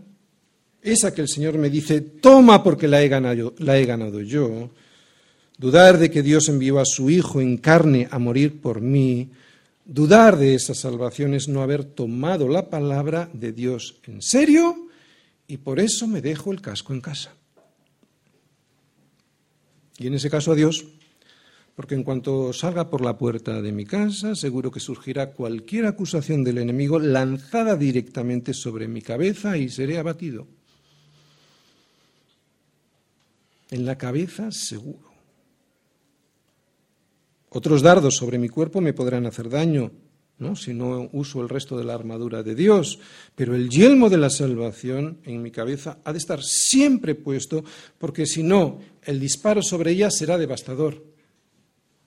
[0.81, 4.71] esa que el Señor me dice, toma porque la he ganado, la he ganado yo,
[5.59, 9.31] dudar de que Dios envió a su Hijo en carne a morir por mí,
[9.91, 14.87] Dudar de esa salvación es no haber tomado la palabra de Dios en serio
[15.47, 17.33] y por eso me dejo el casco en casa.
[19.97, 20.85] Y en ese caso a Dios,
[21.75, 26.45] porque en cuanto salga por la puerta de mi casa, seguro que surgirá cualquier acusación
[26.45, 30.47] del enemigo lanzada directamente sobre mi cabeza y seré abatido.
[33.71, 35.08] En la cabeza seguro.
[37.51, 39.91] Otros dardos sobre mi cuerpo me podrán hacer daño,
[40.39, 40.55] ¿no?
[40.55, 42.99] si no uso el resto de la armadura de Dios.
[43.35, 47.65] Pero el yelmo de la salvación en mi cabeza ha de estar siempre puesto,
[47.99, 51.03] porque si no, el disparo sobre ella será devastador.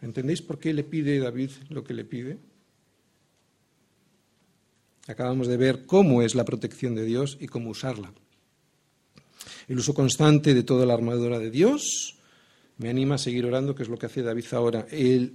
[0.02, 2.38] ¿Entendéis por qué le pide David lo que le pide?
[5.08, 8.14] Acabamos de ver cómo es la protección de Dios y cómo usarla.
[9.68, 12.18] El uso constante de toda la armadura de Dios,
[12.82, 14.88] me anima a seguir orando, que es lo que hace David ahora.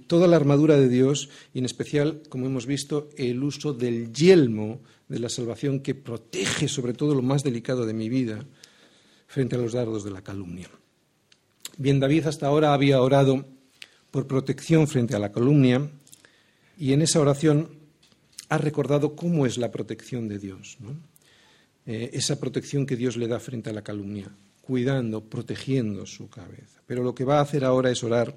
[0.07, 4.81] toda la armadura de Dios y en especial, como hemos visto, el uso del yelmo
[5.07, 8.45] de la salvación que protege sobre todo lo más delicado de mi vida
[9.27, 10.69] frente a los dardos de la calumnia.
[11.77, 13.45] Bien, David hasta ahora había orado
[14.11, 15.89] por protección frente a la calumnia
[16.77, 17.69] y en esa oración
[18.49, 20.77] ha recordado cómo es la protección de Dios,
[21.85, 24.29] eh, esa protección que Dios le da frente a la calumnia
[24.67, 26.81] cuidando, protegiendo su cabeza.
[26.85, 28.35] Pero lo que va a hacer ahora es orar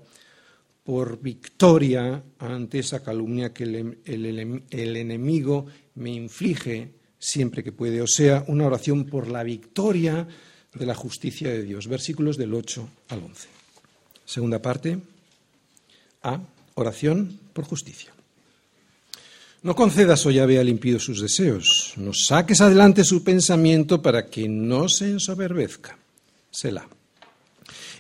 [0.85, 5.67] por victoria ante esa calumnia que el, enemigo
[5.97, 8.01] me inflige siempre que puede.
[8.01, 10.29] O sea, una oración por la victoria
[10.73, 11.89] de la justicia de Dios.
[11.89, 13.49] Versículos del 8 al 11.
[14.25, 14.99] Segunda parte.
[16.23, 16.41] A.
[16.77, 18.13] Oración por justicia.
[19.63, 21.93] No concedas, oh Yahvé, al impío sus deseos.
[21.97, 25.99] No saques adelante su pensamiento para que no se ensoberbezca.
[26.51, 26.89] Selah.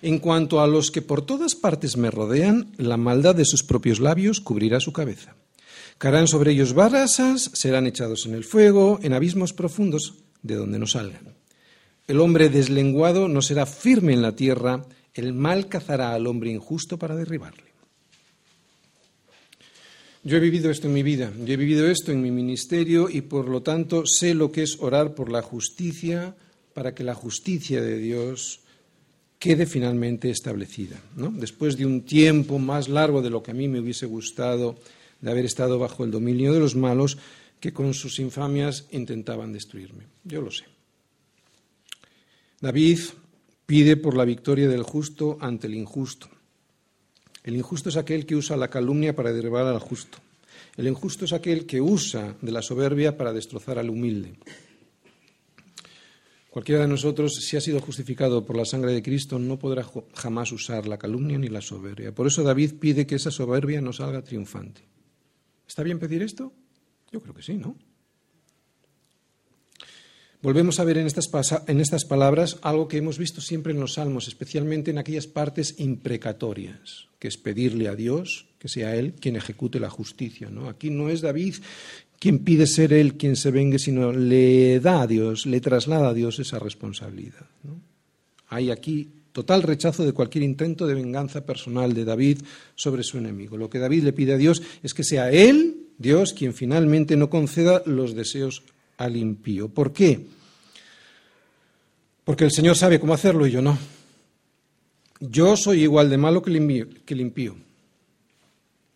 [0.03, 4.01] En cuanto a los que por todas partes me rodean, la maldad de sus propios
[4.01, 5.36] labios cubrirá su cabeza.
[5.98, 10.86] Caerán sobre ellos barrasas, serán echados en el fuego, en abismos profundos, de donde no
[10.86, 11.34] salgan.
[12.09, 14.84] El hombre deslenguado no será firme en la tierra,
[15.14, 17.70] el mal cazará al hombre injusto para derribarle.
[20.22, 23.22] Yo he vivido esto en mi vida, yo he vivido esto en mi ministerio y
[23.22, 26.34] por lo tanto sé lo que es orar por la justicia,
[26.75, 28.61] para que la justicia de Dios
[29.39, 31.01] quede finalmente establecida.
[31.16, 34.77] Después de un tiempo más largo de lo que a mí me hubiese gustado
[35.21, 37.18] de haber estado bajo el dominio de los malos
[37.59, 40.05] que con sus infamias intentaban destruirme.
[40.25, 40.64] Yo lo sé.
[42.61, 43.01] David
[43.64, 46.29] pide por la victoria del justo ante el injusto.
[47.43, 50.18] El injusto es aquel que usa la calumnia para derribar al justo.
[50.77, 54.35] El injusto es aquel que usa de la soberbia para destrozar al humilde.
[56.51, 60.51] Cualquiera de nosotros, si ha sido justificado por la sangre de Cristo, no podrá jamás
[60.51, 62.12] usar la calumnia ni la soberbia.
[62.12, 64.82] Por eso David pide que esa soberbia no salga triunfante.
[65.68, 66.53] ¿Está bien pedir esto?
[67.12, 67.76] Yo creo que sí, ¿no?
[70.42, 71.30] Volvemos a ver en estas,
[71.68, 75.78] en estas palabras algo que hemos visto siempre en los salmos, especialmente en aquellas partes
[75.78, 80.51] imprecatorias, que es pedirle a Dios que sea Él quien ejecute la justicia.
[80.51, 80.68] ¿no?
[80.68, 81.57] Aquí no es David
[82.21, 86.14] quien pide ser él quien se vengue, sino le da a Dios, le traslada a
[86.14, 87.47] Dios esa responsabilidad.
[88.49, 92.43] Hay aquí total rechazo de cualquier intento de venganza personal de David
[92.75, 93.57] sobre su enemigo.
[93.57, 97.31] Lo que David le pide a Dios es que sea él, Dios, quien finalmente no
[97.31, 98.64] conceda los deseos
[98.99, 99.71] al impío.
[99.71, 100.27] ¿Por qué?
[102.25, 103.79] Porque el Señor sabe cómo hacerlo y yo no.
[105.21, 107.57] Yo soy igual de malo que el impío.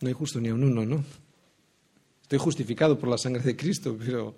[0.01, 1.24] No hay justo ni a un uno, ¿no?
[2.25, 4.35] Estoy justificado por la sangre de Cristo, pero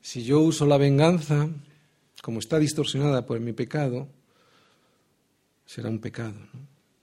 [0.00, 1.48] si yo uso la venganza,
[2.22, 4.06] como está distorsionada por mi pecado,
[5.66, 6.38] será un pecado.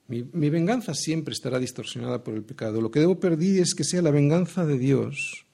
[0.07, 2.79] Mi, mi, venganza siempre estará distorsionada por el pecado.
[2.79, 5.45] Lo que debo pedir es que sea la venganza de Dios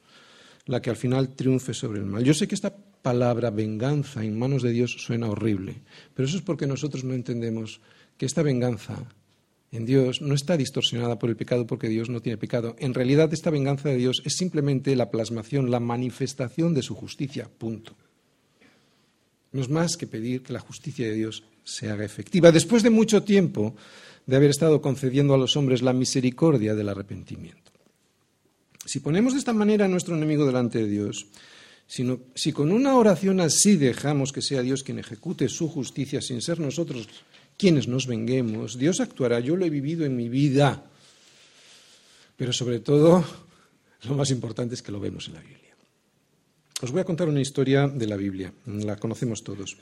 [0.68, 2.24] la que al final triunfe sobre el mal.
[2.24, 5.82] Yo sé que esta palabra venganza en manos de Dios suena horrible,
[6.14, 7.82] pero eso es porque nosotros no entendemos
[8.18, 9.04] que esta venganza
[9.72, 12.76] en Dios no está distorsionada por el pecado porque Dios no tiene pecado.
[12.80, 17.50] En realidad esta venganza de Dios es simplemente la plasmación, la manifestación de su justicia,
[17.58, 17.96] punto.
[19.52, 22.52] No es más que pedir que la justicia de Dios se haga efectiva.
[22.52, 23.76] Después de mucho tiempo
[24.26, 27.72] de haber estado concediendo a los hombres la misericordia del arrepentimiento.
[28.86, 31.28] Si ponemos de esta manera a nuestro enemigo delante de Dios,
[31.88, 36.60] si con una oración así dejamos que sea Dios quien ejecute su justicia sin ser
[36.60, 37.08] nosotros
[37.58, 39.40] quienes nos venguemos, Dios actuará.
[39.40, 40.84] Yo lo he vivido en mi vida.
[42.38, 43.26] Pero sobre todo,
[44.04, 45.76] lo más importante es que lo vemos en la Biblia.
[46.82, 49.76] Os voy a contar una historia de la Biblia, la conocemos todos.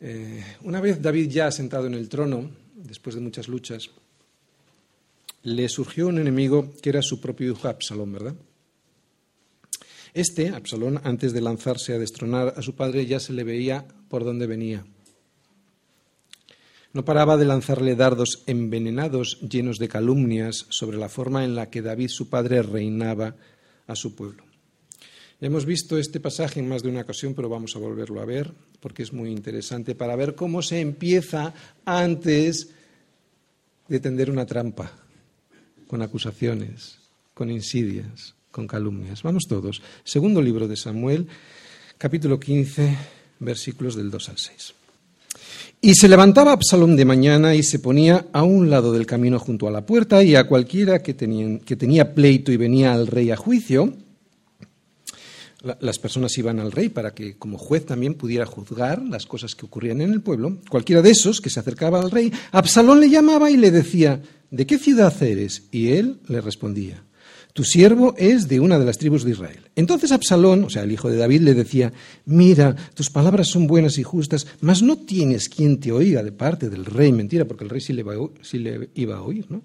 [0.00, 3.90] Eh, una vez David ya sentado en el trono, después de muchas luchas,
[5.42, 8.34] le surgió un enemigo que era su propio hijo Absalón, ¿verdad?
[10.14, 14.24] Este, Absalón, antes de lanzarse a destronar a su padre, ya se le veía por
[14.24, 14.84] dónde venía.
[16.92, 21.82] No paraba de lanzarle dardos envenenados llenos de calumnias sobre la forma en la que
[21.82, 23.36] David, su padre, reinaba
[23.86, 24.44] a su pueblo.
[25.40, 28.52] hemos visto este pasaje en más de una ocasión, pero vamos a volverlo a ver
[28.80, 32.70] porque es muy interesante para ver cómo se empieza antes
[33.88, 34.90] de tender una trampa,
[35.86, 36.98] con acusaciones,
[37.34, 39.22] con insidias, con calumnias.
[39.22, 39.80] Vamos todos.
[40.02, 41.28] Segundo libro de Samuel,
[41.98, 42.96] capítulo 15,
[43.38, 44.74] versículos del 2 al 6.
[45.82, 49.66] Y se levantaba Absalón de mañana y se ponía a un lado del camino junto
[49.66, 53.94] a la puerta y a cualquiera que tenía, pleito y venía al rey a juicio,
[55.80, 59.64] las personas iban al rey para que como juez también pudiera juzgar las cosas que
[59.64, 60.58] ocurrían en el pueblo.
[60.68, 64.20] Cualquiera de esos que se acercaba al rey, Absalón le llamaba y le decía,
[64.50, 65.62] ¿de qué ciudad eres?
[65.70, 67.02] Y él le respondía,
[67.52, 69.70] tu siervo es de una de las tribus de Israel.
[69.74, 71.92] Entonces Absalón, o sea, el hijo de David, le decía,
[72.26, 76.68] mira, tus palabras son buenas y justas, mas no tienes quien te oiga de parte
[76.68, 77.12] del rey.
[77.12, 79.62] Mentira, porque el rey sí le, iba a oír, ¿no?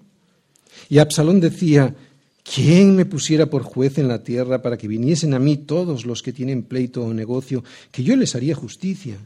[0.88, 1.94] Y Absalón decía,
[2.42, 6.22] ¿quién me pusiera por juez en la tierra para que viniesen a mí todos los
[6.22, 9.16] que tienen pleito o negocio, que yo les haría justicia?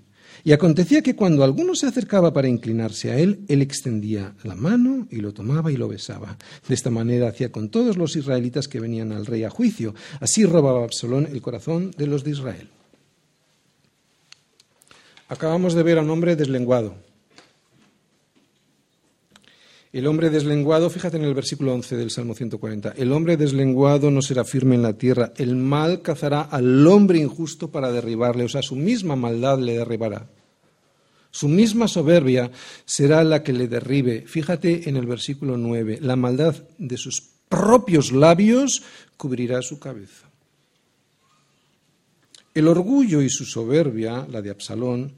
[0.44, 5.06] Y acontecía que cuando alguno se acercaba para inclinarse a él, él extendía la mano
[5.10, 6.38] y lo tomaba y lo besaba.
[6.66, 9.94] De esta manera hacía con todos los israelitas que venían al rey a juicio.
[10.20, 12.68] Así robaba Absalón el corazón de los de Israel.
[15.28, 17.09] Acabamos de ver a un hombre deslenguado.
[19.92, 24.22] El hombre deslenguado, fíjate en el versículo 11 del Salmo 140, el hombre deslenguado no
[24.22, 28.62] será firme en la tierra, el mal cazará al hombre injusto para derribarle, o sea,
[28.62, 30.30] su misma maldad le derribará.
[31.32, 32.52] Su misma soberbia
[32.84, 34.24] será la que le derribe.
[34.26, 38.82] Fíjate en el versículo 9, la maldad de sus propios labios
[39.16, 40.30] cubrirá su cabeza.
[42.54, 45.14] El orgullo y su soberbia, la de Absalón,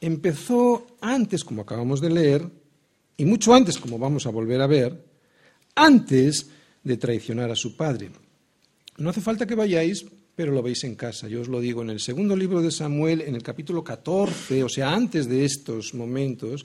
[0.00, 2.50] empezó antes, como acabamos de leer,
[3.16, 5.04] y mucho antes, como vamos a volver a ver,
[5.74, 6.48] antes
[6.82, 8.10] de traicionar a su padre.
[8.98, 11.28] No hace falta que vayáis, pero lo veis en casa.
[11.28, 14.68] Yo os lo digo en el segundo libro de Samuel, en el capítulo 14, o
[14.68, 16.64] sea, antes de estos momentos,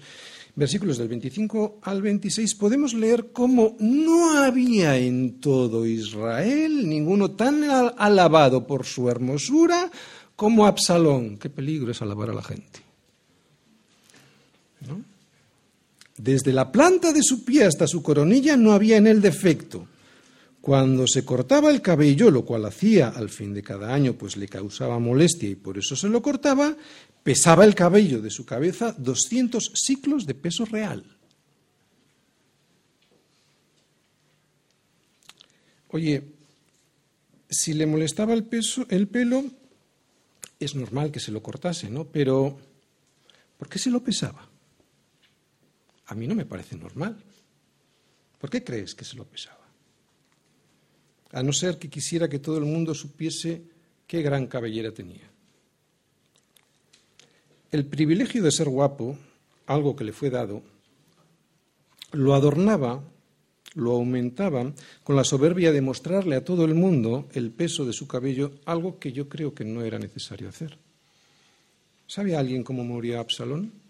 [0.56, 7.64] versículos del 25 al 26, podemos leer cómo no había en todo Israel ninguno tan
[7.97, 9.89] alabado por su hermosura
[10.36, 11.38] como Absalón.
[11.38, 12.80] Qué peligro es alabar a la gente.
[14.88, 15.02] ¿No?
[16.22, 19.88] Desde la planta de su pie hasta su coronilla no había en él defecto.
[20.61, 24.47] Cuando se cortaba el cabello, lo cual hacía al fin de cada año, pues le
[24.47, 26.78] causaba molestia y por eso se lo cortaba,
[27.24, 31.03] pesaba el cabello de su cabeza 200 ciclos de peso real.
[35.88, 36.24] Oye,
[37.49, 39.43] si le molestaba el, peso, el pelo,
[40.59, 42.05] es normal que se lo cortase, ¿no?
[42.05, 42.59] Pero,
[43.57, 44.51] ¿por qué se lo pesaba?
[46.12, 47.16] A mí no me parece normal.
[48.38, 49.66] ¿Por qué crees que se lo pesaba?
[51.32, 53.62] A no ser que quisiera que todo el mundo supiese
[54.05, 55.32] qué gran cabellera tenía.
[57.72, 59.18] El privilegio de ser guapo,
[59.68, 60.62] algo que le fue dado,
[62.12, 63.01] lo adornaba,
[63.76, 64.74] lo aumentaba
[65.05, 68.99] con la soberbia de mostrarle a todo el mundo el peso de su cabello, algo
[68.99, 70.78] que yo creo que no era necesario hacer.
[72.05, 73.81] ¿Sabe alguien cómo murió Absalón?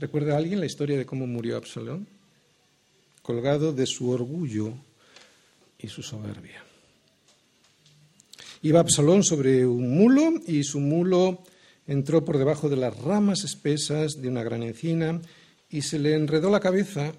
[0.00, 2.08] ¿Recuerda alguien la historia de cómo murió Absalón?
[3.20, 4.72] Colgado de su orgullo
[5.78, 6.64] y su soberbia.
[8.62, 11.44] Iba Absalón sobre un mulo y su mulo
[11.86, 15.20] entró por debajo de las ramas espesas de una gran encina
[15.68, 17.12] y se le enredó la cabeza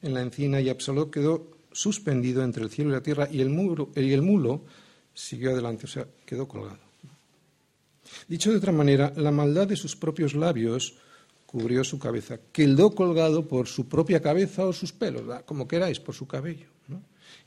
[0.00, 3.48] en la encina y Absalón quedó suspendido entre el cielo y la tierra y el,
[3.96, 4.64] y el mulo
[5.12, 6.78] siguió adelante, o sea, quedó colgado.
[8.28, 10.94] Dicho de otra manera, la maldad de sus propios labios
[11.48, 16.14] cubrió su cabeza, quedó colgado por su propia cabeza o sus pelos, como queráis, por
[16.14, 16.66] su cabello.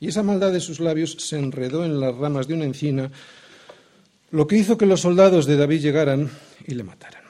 [0.00, 3.12] Y esa maldad de sus labios se enredó en las ramas de una encina,
[4.32, 6.28] lo que hizo que los soldados de David llegaran
[6.66, 7.22] y le mataran.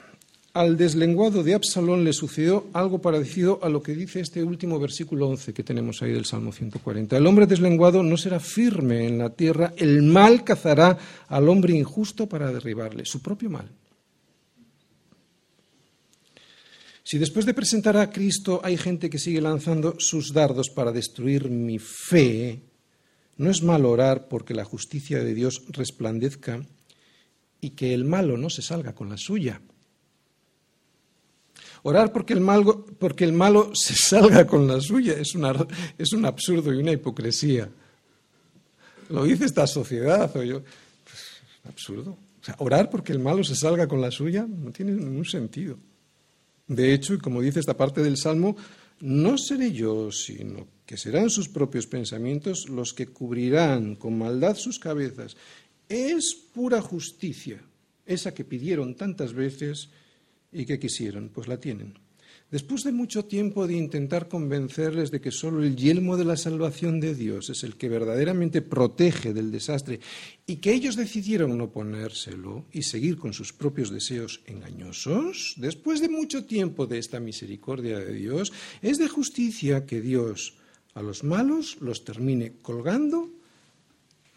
[0.55, 5.27] Al deslenguado de Absalón le sucedió algo parecido a lo que dice este último versículo
[5.27, 7.15] 11 que tenemos ahí del Salmo 140.
[7.15, 10.97] El hombre deslenguado no será firme en la tierra, el mal cazará
[11.27, 13.69] al hombre injusto para derribarle, su propio mal.
[17.13, 21.47] Si después de presentar a Cristo hay gente que sigue lanzando sus dardos para destruir
[21.47, 22.63] mi fe,
[23.37, 26.65] no es malo orar porque la justicia de Dios resplandezca
[27.61, 29.61] y que el malo no se salga con la suya.
[31.83, 35.35] Orar porque el, malo, porque el malo se salga con la suya es,
[35.99, 37.69] es un absurdo y una hipocresía.
[39.09, 40.35] Lo dice esta sociedad.
[40.35, 41.21] O yo, pues,
[41.65, 42.17] absurdo.
[42.57, 45.77] orar porque el malo se salga con la suya no tiene ningún sentido.
[46.75, 48.55] De hecho, como dice esta parte del Salmo,
[48.99, 54.79] no seré yo, sino que serán sus propios pensamientos los que cubrirán con maldad sus
[54.79, 55.35] cabezas.
[55.89, 57.61] Es pura justicia,
[58.05, 59.89] esa que pidieron tantas veces
[60.53, 61.29] ¿Y qué quisieron?
[61.29, 61.95] Pues la tienen.
[62.53, 66.99] Después de mucho tiempo de intentar convencerles de que solo el yelmo de la salvación
[66.99, 69.99] de Dios es el que verdaderamente protege del desastre
[70.45, 76.09] y que ellos decidieron no ponérselo y seguir con sus propios deseos engañosos, después de
[76.09, 80.53] mucho tiempo de esta misericordia de Dios, es de justicia que Dios
[80.93, 83.31] a los malos los termine colgando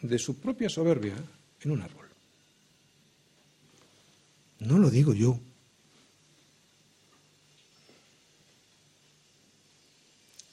[0.00, 1.16] de su propia soberbia
[1.60, 2.06] en un árbol.
[4.60, 5.38] No lo digo yo,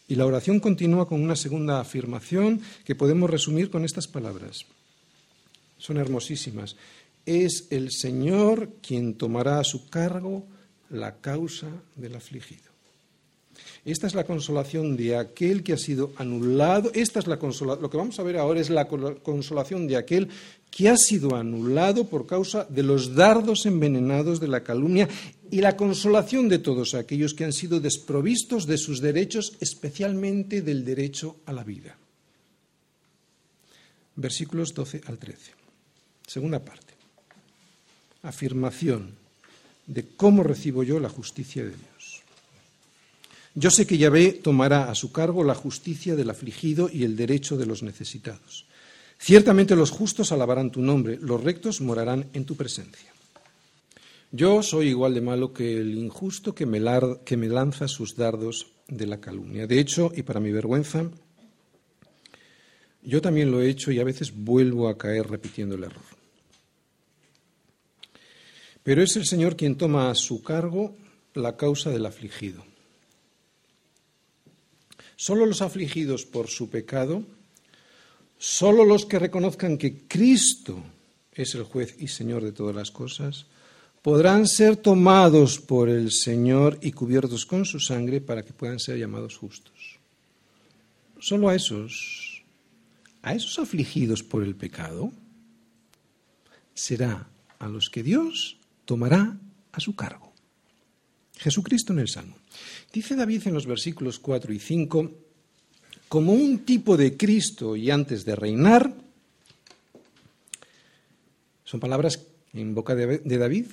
[0.07, 4.65] Y la oración continúa con una segunda afirmación que podemos resumir con estas palabras.
[5.77, 6.75] Son hermosísimas.
[7.25, 10.45] Es el Señor quien tomará a su cargo
[10.89, 12.73] la causa del afligido.
[13.85, 16.91] Esta es la consolación de aquel que ha sido anulado.
[16.93, 17.81] Esta es la consolación.
[17.81, 20.29] Lo que vamos a ver ahora es la consolación de aquel
[20.73, 25.07] que ha sido anulado por causa de los dardos envenenados de la calumnia
[25.51, 30.83] y la consolación de todos aquellos que han sido desprovistos de sus derechos, especialmente del
[30.83, 31.95] derecho a la vida.
[34.15, 35.51] Versículos 12 al 13.
[36.25, 36.93] Segunda parte.
[38.23, 39.13] Afirmación
[39.85, 42.21] de cómo recibo yo la justicia de Dios.
[43.53, 47.57] Yo sé que Yahvé tomará a su cargo la justicia del afligido y el derecho
[47.57, 48.65] de los necesitados.
[49.23, 53.09] Ciertamente los justos alabarán tu nombre, los rectos morarán en tu presencia.
[54.33, 59.21] Yo soy igual de malo que el injusto que me, lanza sus dardos de la
[59.21, 59.65] calumnia.
[59.65, 61.09] De hecho, y para mi vergüenza,
[63.01, 66.03] yo también lo he hecho y a veces vuelvo a caer repitiendo el error.
[68.83, 70.97] Pero es el Señor quien toma a su cargo
[71.33, 72.65] la causa del afligido.
[75.15, 77.23] Solo los afligidos por su pecado,
[78.37, 80.81] solo los que reconozcan que Cristo
[81.31, 83.45] es el juez y Señor de todas las cosas,
[84.01, 88.97] podrán ser tomados por el Señor y cubiertos con su sangre para que puedan ser
[88.97, 89.99] llamados justos.
[91.19, 92.43] Solo a esos,
[93.21, 95.11] a esos afligidos por el pecado,
[96.73, 97.29] será
[97.59, 99.37] a los que Dios tomará
[99.71, 100.33] a su cargo.
[101.37, 102.35] Jesucristo en el Salmo.
[102.91, 105.11] Dice David en los versículos 4 y 5,
[106.13, 108.93] como un tipo de Cristo y antes de reinar,
[111.63, 112.21] son palabras
[112.53, 113.65] en boca de David,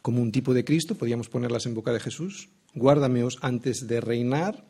[0.00, 2.50] como un tipo de Cristo, podríamos ponerlas en boca de Jesús.
[2.72, 4.62] Guárdameos antes de reinar.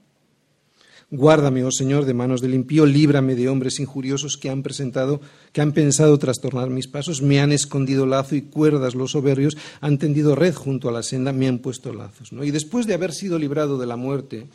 [1.11, 5.21] Guárdame, oh Señor, de manos del impío, líbrame de hombres injuriosos que han presentado,
[5.53, 9.99] que han pensado trastornar mis pasos, me han escondido lazo y cuerdas los soberbios, han
[9.99, 12.33] tendido red junto a la senda, me han puesto lazos.
[12.33, 12.43] ¿no?
[12.43, 14.47] Y después de haber sido librado de la muerte,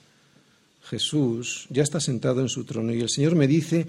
[0.89, 3.87] Jesús ya está sentado en su trono y el Señor me dice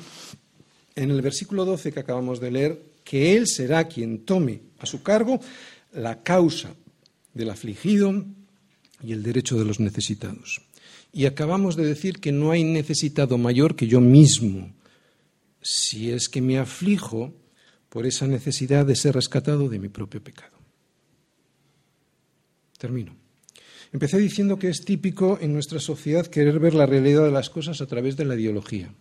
[0.95, 5.03] en el versículo 12 que acabamos de leer que Él será quien tome a su
[5.03, 5.39] cargo
[5.93, 6.75] la causa
[7.35, 8.25] del afligido
[9.03, 10.63] y el derecho de los necesitados.
[11.13, 14.73] Y acabamos de decir que no hay necesitado mayor que yo mismo,
[15.63, 17.33] si es que me aflijo
[17.89, 20.57] por esa necesidad de ser rescatado de mi propio pecado.
[22.79, 23.26] Termino.
[23.93, 27.81] Empecé diciendo que es típico en nuestra sociedad querer ver la realidad de las cosas
[27.81, 28.93] a través de la ideología.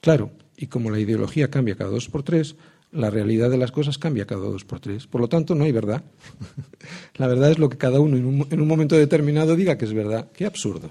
[0.00, 2.56] Claro, y como la ideología cambia cada dos por tres,
[2.92, 5.06] la realidad de las cosas cambia cada dos por tres.
[5.06, 6.02] Por lo tanto, no hay verdad.
[7.16, 9.84] la verdad es lo que cada uno en un, en un momento determinado diga que
[9.84, 10.28] es verdad.
[10.32, 10.90] Qué absurdo.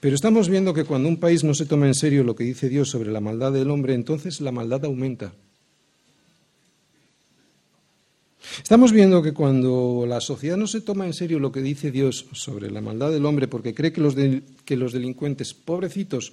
[0.00, 2.68] Pero estamos viendo que cuando un país no se toma en serio lo que dice
[2.68, 5.32] Dios sobre la maldad del hombre, entonces la maldad aumenta.
[8.58, 12.26] Estamos viendo que cuando la sociedad no se toma en serio lo que dice Dios
[12.32, 14.14] sobre la maldad del hombre porque cree que los,
[14.64, 16.32] que los, delincuentes, pobrecitos,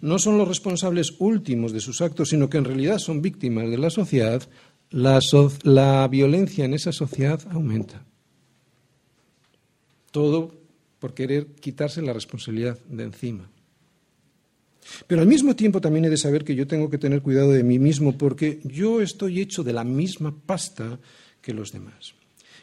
[0.00, 3.78] no son los responsables últimos de sus actos, sino que en realidad son víctimas de
[3.78, 4.42] la sociedad,
[4.90, 5.20] la,
[5.62, 8.04] la violencia en esa sociedad aumenta.
[10.10, 10.54] Todo
[10.98, 13.50] por querer quitarse la responsabilidad de encima.
[15.06, 17.62] Pero al mismo tiempo también he de saber que yo tengo que tener cuidado de
[17.62, 20.98] mí mismo porque yo estoy hecho de la misma pasta
[21.40, 22.14] que los demás.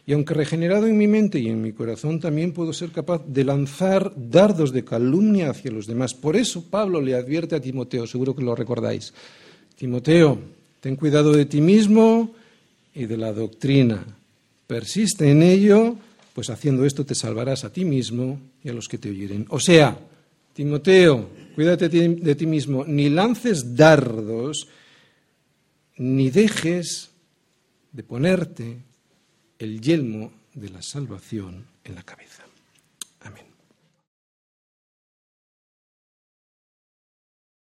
[0.07, 3.43] Y aunque regenerado en mi mente y en mi corazón, también puedo ser capaz de
[3.43, 6.13] lanzar dardos de calumnia hacia los demás.
[6.13, 9.13] Por eso Pablo le advierte a Timoteo, seguro que lo recordáis.
[9.76, 10.38] Timoteo,
[10.80, 12.36] ten cuidado de ti mismo
[12.93, 14.05] y de la doctrina.
[14.67, 15.95] Persiste en ello,
[16.34, 19.47] pues haciendo esto te salvarás a ti mismo y a los que te oyeren.
[19.49, 19.97] O sea,
[20.53, 24.67] Timoteo, cuídate de ti mismo, ni lances dardos,
[25.97, 27.09] ni dejes
[27.95, 28.83] de ponerte
[29.57, 32.44] el yelmo de la salvación en la cabeza.